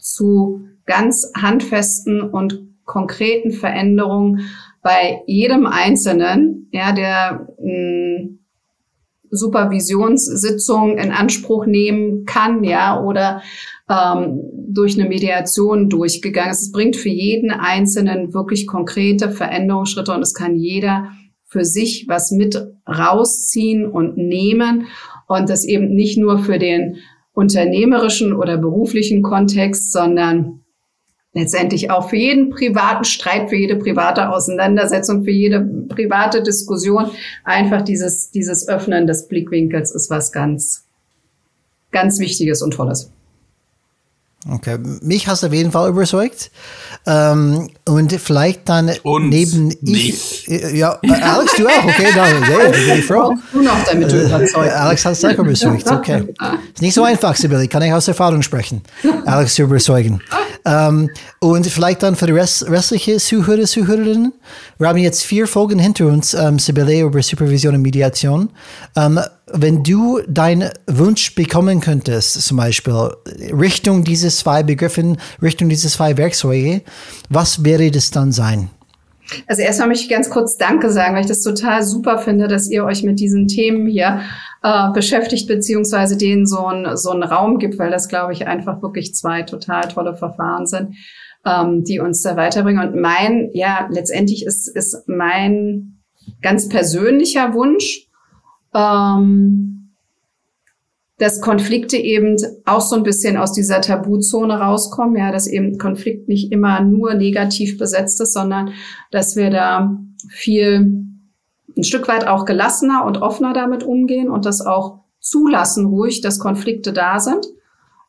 zu 0.00 0.62
ganz 0.86 1.30
handfesten 1.40 2.20
und 2.20 2.66
konkreten 2.84 3.52
Veränderungen 3.52 4.48
bei 4.82 5.20
jedem 5.28 5.66
Einzelnen, 5.66 6.66
ja, 6.72 6.90
der 6.90 7.46
mh, 7.60 8.18
hm, 8.18 8.38
Supervisionssitzung 9.36 10.98
in 10.98 11.10
Anspruch 11.12 11.66
nehmen 11.66 12.24
kann, 12.24 12.64
ja, 12.64 13.02
oder 13.02 13.42
ähm, 13.88 14.40
durch 14.68 14.98
eine 14.98 15.08
Mediation 15.08 15.88
durchgegangen 15.88 16.50
ist. 16.50 16.62
Es 16.62 16.72
bringt 16.72 16.96
für 16.96 17.08
jeden 17.08 17.50
Einzelnen 17.50 18.34
wirklich 18.34 18.66
konkrete 18.66 19.30
Veränderungsschritte 19.30 20.12
und 20.12 20.22
es 20.22 20.34
kann 20.34 20.56
jeder 20.56 21.10
für 21.44 21.64
sich 21.64 22.06
was 22.08 22.32
mit 22.32 22.56
rausziehen 22.88 23.86
und 23.86 24.16
nehmen 24.16 24.86
und 25.28 25.48
das 25.48 25.64
eben 25.64 25.94
nicht 25.94 26.18
nur 26.18 26.38
für 26.38 26.58
den 26.58 26.96
unternehmerischen 27.32 28.32
oder 28.32 28.56
beruflichen 28.56 29.22
Kontext, 29.22 29.92
sondern 29.92 30.62
letztendlich 31.36 31.90
auch 31.90 32.08
für 32.08 32.16
jeden 32.16 32.48
privaten 32.48 33.04
Streit, 33.04 33.50
für 33.50 33.56
jede 33.56 33.76
private 33.76 34.30
Auseinandersetzung, 34.30 35.22
für 35.22 35.30
jede 35.30 35.60
private 35.88 36.42
Diskussion 36.42 37.10
einfach 37.44 37.82
dieses, 37.82 38.30
dieses 38.30 38.66
Öffnen 38.68 39.06
des 39.06 39.28
Blickwinkels 39.28 39.94
ist 39.94 40.08
was 40.08 40.32
ganz, 40.32 40.86
ganz 41.92 42.18
Wichtiges 42.18 42.62
und 42.62 42.72
Tolles. 42.72 43.12
Okay, 44.48 44.78
mich 45.02 45.26
hast 45.26 45.42
du 45.42 45.48
auf 45.48 45.52
jeden 45.52 45.72
Fall 45.72 45.88
überzeugt. 45.88 46.52
Ähm, 47.04 47.68
und 47.84 48.12
vielleicht 48.12 48.68
dann 48.68 48.92
und 49.02 49.28
neben 49.28 49.74
ich. 49.82 50.46
Ja, 50.46 51.00
Alex, 51.02 51.56
du 51.56 51.66
auch, 51.66 51.84
okay, 51.84 52.08
da, 52.14 52.28
ja, 52.28 52.68
bin 52.70 52.98
ich 52.98 53.04
froh. 53.04 53.34
Du 53.52 53.62
noch 53.62 53.84
damit 53.84 54.12
äh, 54.12 54.26
überzeugt. 54.26 54.72
Alex 54.72 55.04
hat 55.04 55.12
es 55.12 55.24
auch 55.24 55.32
überzeugt, 55.32 55.90
okay. 55.90 56.24
Ist 56.72 56.82
nicht 56.82 56.94
so 56.94 57.02
einfach, 57.02 57.34
Sibylle, 57.34 57.66
kann 57.66 57.82
ich 57.82 57.92
aus 57.92 58.06
Erfahrung 58.06 58.42
sprechen, 58.42 58.82
Alex 59.24 59.54
zu 59.54 59.62
überzeugen. 59.62 60.20
Ähm, 60.64 61.10
und 61.40 61.66
vielleicht 61.66 62.02
dann 62.02 62.14
für 62.14 62.26
die 62.26 62.32
Rest, 62.32 62.68
restliche 62.68 63.16
Zuhörer, 63.18 63.64
Zuhörerinnen, 63.64 64.32
wir 64.78 64.88
haben 64.88 64.98
jetzt 64.98 65.22
vier 65.22 65.46
Folgen 65.46 65.78
hinter 65.78 66.06
uns, 66.06 66.34
ähm, 66.34 66.58
Sibylle, 66.58 67.00
über 67.00 67.22
Supervision 67.22 67.74
und 67.74 67.82
Mediation. 67.82 68.50
Ähm, 68.94 69.20
wenn 69.52 69.84
du 69.84 70.20
deinen 70.28 70.70
Wunsch 70.88 71.34
bekommen 71.34 71.80
könntest, 71.80 72.42
zum 72.42 72.56
Beispiel 72.56 73.10
Richtung 73.52 74.02
dieses 74.02 74.38
zwei 74.38 74.62
Begriffen, 74.62 75.18
Richtung 75.40 75.68
dieses 75.68 75.94
zwei 75.94 76.16
Werkzeuge, 76.16 76.82
was 77.28 77.64
wäre 77.64 77.90
das 77.90 78.10
dann 78.10 78.32
sein? 78.32 78.70
Also 79.46 79.62
erstmal 79.62 79.88
möchte 79.88 80.04
ich 80.04 80.10
ganz 80.10 80.30
kurz 80.30 80.56
Danke 80.56 80.90
sagen, 80.90 81.14
weil 81.14 81.22
ich 81.22 81.28
das 81.28 81.42
total 81.42 81.82
super 81.82 82.18
finde, 82.18 82.48
dass 82.48 82.68
ihr 82.68 82.84
euch 82.84 83.02
mit 83.02 83.18
diesen 83.18 83.48
Themen 83.48 83.86
hier 83.86 84.20
äh, 84.62 84.90
beschäftigt, 84.92 85.48
beziehungsweise 85.48 86.16
denen 86.16 86.46
so, 86.46 86.66
ein, 86.66 86.96
so 86.96 87.10
einen 87.10 87.22
Raum 87.22 87.58
gibt, 87.58 87.78
weil 87.78 87.90
das, 87.90 88.08
glaube 88.08 88.32
ich, 88.32 88.46
einfach 88.46 88.82
wirklich 88.82 89.14
zwei 89.14 89.42
total 89.42 89.88
tolle 89.88 90.16
Verfahren 90.16 90.66
sind, 90.66 90.94
ähm, 91.44 91.84
die 91.84 92.00
uns 92.00 92.22
da 92.22 92.36
weiterbringen. 92.36 92.88
Und 92.88 93.00
mein, 93.00 93.50
ja, 93.52 93.88
letztendlich 93.90 94.44
ist, 94.44 94.68
ist 94.68 95.08
mein 95.08 95.98
ganz 96.42 96.68
persönlicher 96.68 97.54
Wunsch, 97.54 98.06
ähm, 98.76 99.76
dass 101.18 101.40
Konflikte 101.40 101.96
eben 101.96 102.36
auch 102.66 102.82
so 102.82 102.94
ein 102.94 103.02
bisschen 103.02 103.38
aus 103.38 103.52
dieser 103.52 103.80
Tabuzone 103.80 104.58
rauskommen, 104.58 105.16
ja, 105.16 105.32
dass 105.32 105.46
eben 105.46 105.78
Konflikt 105.78 106.28
nicht 106.28 106.52
immer 106.52 106.82
nur 106.82 107.14
negativ 107.14 107.78
besetzt 107.78 108.20
ist, 108.20 108.34
sondern 108.34 108.72
dass 109.10 109.34
wir 109.34 109.48
da 109.50 109.98
viel 110.28 111.06
ein 111.76 111.84
Stück 111.84 112.06
weit 112.08 112.26
auch 112.26 112.44
gelassener 112.44 113.04
und 113.04 113.22
offener 113.22 113.54
damit 113.54 113.82
umgehen 113.82 114.30
und 114.30 114.44
das 114.44 114.60
auch 114.64 115.00
zulassen 115.20 115.86
ruhig, 115.86 116.20
dass 116.20 116.38
Konflikte 116.38 116.92
da 116.92 117.18
sind 117.18 117.46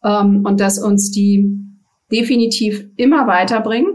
ähm, 0.03 0.43
und 0.45 0.59
dass 0.59 0.79
uns 0.79 1.11
die 1.11 1.63
definitiv 2.11 2.85
immer 2.97 3.27
weiterbringen. 3.27 3.93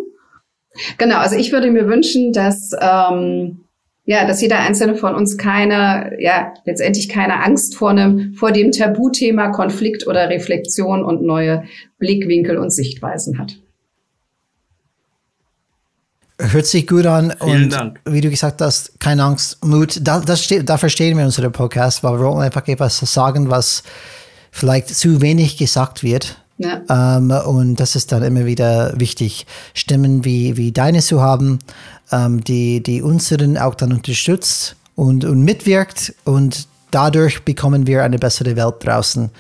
Genau, 0.97 1.17
also 1.17 1.37
ich 1.37 1.53
würde 1.53 1.71
mir 1.71 1.87
wünschen, 1.87 2.33
dass 2.33 2.71
ähm, 2.81 3.65
ja, 4.05 4.27
dass 4.27 4.43
jeder 4.43 4.59
einzelne 4.59 4.97
von 4.97 5.15
uns 5.15 5.37
keine, 5.39 6.17
ja, 6.19 6.53
letztendlich 6.65 7.09
keine 7.09 7.43
Angst 7.45 7.77
vor 7.77 7.91
einem, 7.91 8.35
vor 8.35 8.51
dem 8.51 8.73
Tabuthema 8.73 9.51
Konflikt 9.51 10.07
oder 10.07 10.29
Reflexion 10.29 11.05
und 11.05 11.23
neue 11.23 11.65
Blickwinkel 11.99 12.59
und 12.59 12.71
Sichtweisen 12.71 13.39
hat. 13.39 13.57
Hört 16.39 16.67
sich 16.67 16.89
gut 16.89 17.07
an 17.07 17.33
Vielen 17.41 17.65
und 17.65 17.73
Dank. 17.73 18.01
wie 18.05 18.21
du 18.21 18.29
gesagt 18.29 18.61
hast, 18.61 18.99
keine 18.99 19.23
Angst, 19.23 19.65
Mut. 19.65 20.01
Da, 20.03 20.19
das 20.19 20.43
steht, 20.43 20.69
da 20.69 20.77
verstehen 20.77 21.17
wir 21.17 21.25
unsere 21.25 21.51
Podcast, 21.51 22.03
weil 22.03 22.19
wir 22.19 22.27
wollen 22.27 22.43
einfach 22.43 22.67
etwas 22.67 22.99
sagen, 22.99 23.51
was 23.51 23.85
vielleicht 24.51 24.89
zu 24.89 25.21
wenig 25.21 25.57
gesagt 25.57 26.03
wird. 26.03 26.43
Ja. 26.59 26.83
Ähm, 27.17 27.31
und 27.31 27.77
das 27.77 27.95
ist 27.95 28.11
dann 28.11 28.23
immer 28.25 28.45
wieder 28.45 28.93
wichtig, 28.99 29.47
Stimmen 29.75 30.25
wie, 30.25 30.57
wie 30.57 30.73
deine 30.73 31.01
zu 31.01 31.21
haben, 31.21 31.61
ähm, 32.13 32.43
die, 32.45 32.83
die 32.83 33.03
unseren 33.03 33.59
auch 33.59 33.75
dann 33.75 33.93
unterstützt 33.93 34.77
und, 34.95 35.25
und 35.25 35.43
mitwirkt. 35.43 36.15
Und 36.25 36.69
dadurch 36.91 37.43
bekommen 37.45 37.87
wir 37.87 38.05
eine 38.05 38.19
bessere 38.19 38.55
Welt 38.57 38.75
draußen, 38.81 39.31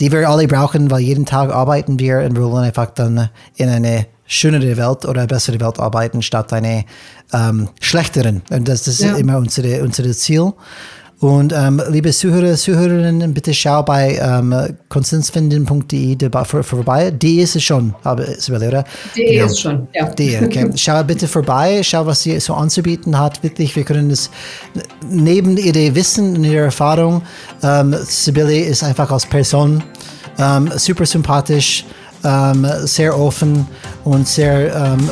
die 0.00 0.10
wir 0.10 0.28
alle 0.28 0.48
brauchen, 0.48 0.90
weil 0.90 1.00
jeden 1.00 1.26
Tag 1.26 1.50
arbeiten 1.52 1.98
wir 1.98 2.20
und 2.20 2.34
wir 2.36 2.50
wollen 2.50 2.64
einfach 2.64 2.90
dann 2.94 3.28
in 3.56 3.68
eine 3.68 4.06
schönere 4.26 4.76
Welt 4.76 5.04
oder 5.04 5.26
bessere 5.26 5.60
Welt 5.60 5.78
arbeiten, 5.78 6.22
statt 6.22 6.52
eine 6.52 6.84
ähm, 7.32 7.68
schlechteren. 7.80 8.42
Und 8.50 8.68
das, 8.68 8.84
das 8.84 9.00
Ja. 9.00 9.12
ist 9.12 9.18
immer 9.18 9.36
unsere, 9.38 9.82
unser 9.82 10.10
Ziel. 10.12 10.52
Und 11.20 11.52
ähm, 11.52 11.82
liebe 11.90 12.10
Zuhörer, 12.12 12.54
Zuhörerinnen, 12.54 13.34
bitte 13.34 13.52
schau 13.52 13.82
bei 13.82 14.18
ähm, 14.22 14.54
konstanzfinden.de 14.88 16.16
vorbei. 16.62 17.10
Die 17.10 17.40
ist 17.40 17.56
es 17.56 17.62
schon, 17.62 17.94
aber 18.04 18.26
Isabel, 18.26 18.68
oder? 18.68 18.84
Die 19.14 19.24
Genau. 19.26 19.44
ist 19.44 19.60
schon, 19.60 19.86
ja. 19.94 20.06
Die, 20.06 20.38
okay. 20.42 20.70
Schau 20.76 21.04
bitte 21.04 21.28
vorbei, 21.28 21.82
schau, 21.82 22.06
was 22.06 22.22
sie 22.22 22.40
so 22.40 22.54
anzubieten 22.54 23.18
hat. 23.18 23.42
Wirklich, 23.42 23.76
wir 23.76 23.84
können 23.84 24.08
das 24.08 24.30
neben 25.10 25.58
ihre 25.58 25.94
Wissen 25.94 26.36
und 26.36 26.44
ihrer 26.44 26.64
Erfahrung, 26.64 27.20
ähm, 27.62 27.94
Sibylle 28.02 28.58
ist 28.58 28.82
einfach 28.82 29.10
als 29.10 29.26
Person 29.26 29.82
ähm, 30.38 30.70
super 30.76 31.04
sympathisch, 31.04 31.84
ähm, 32.24 32.66
sehr 32.84 33.18
offen 33.18 33.66
und 34.04 34.26
sehr, 34.26 34.74
ähm, 34.74 35.10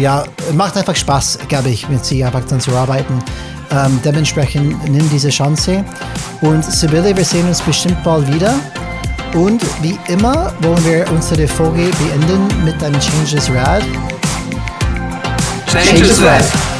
ja, 0.00 0.24
macht 0.54 0.78
einfach 0.78 0.96
Spaß, 0.96 1.40
glaube 1.48 1.68
ich, 1.68 1.86
mit 1.90 2.02
sie 2.02 2.24
einfach 2.24 2.44
dann 2.46 2.60
zu 2.60 2.70
arbeiten. 2.72 3.22
Ähm, 3.70 4.00
dementsprechend 4.04 4.90
nimm 4.90 5.08
diese 5.10 5.30
Chance. 5.30 5.84
Und 6.40 6.64
Sibylle, 6.64 7.16
wir 7.16 7.24
sehen 7.24 7.46
uns 7.48 7.60
bestimmt 7.60 8.02
bald 8.04 8.32
wieder. 8.32 8.54
Und 9.34 9.62
wie 9.82 9.98
immer 10.08 10.52
wollen 10.60 10.84
wir 10.84 11.10
unsere 11.10 11.48
Folge 11.48 11.90
beenden 11.98 12.64
mit 12.64 12.82
einem 12.82 13.00
Change 13.00 13.36
is 13.36 13.50
Rad. 13.50 13.82
Change 15.66 16.02
is 16.02 16.22
red. 16.22 16.73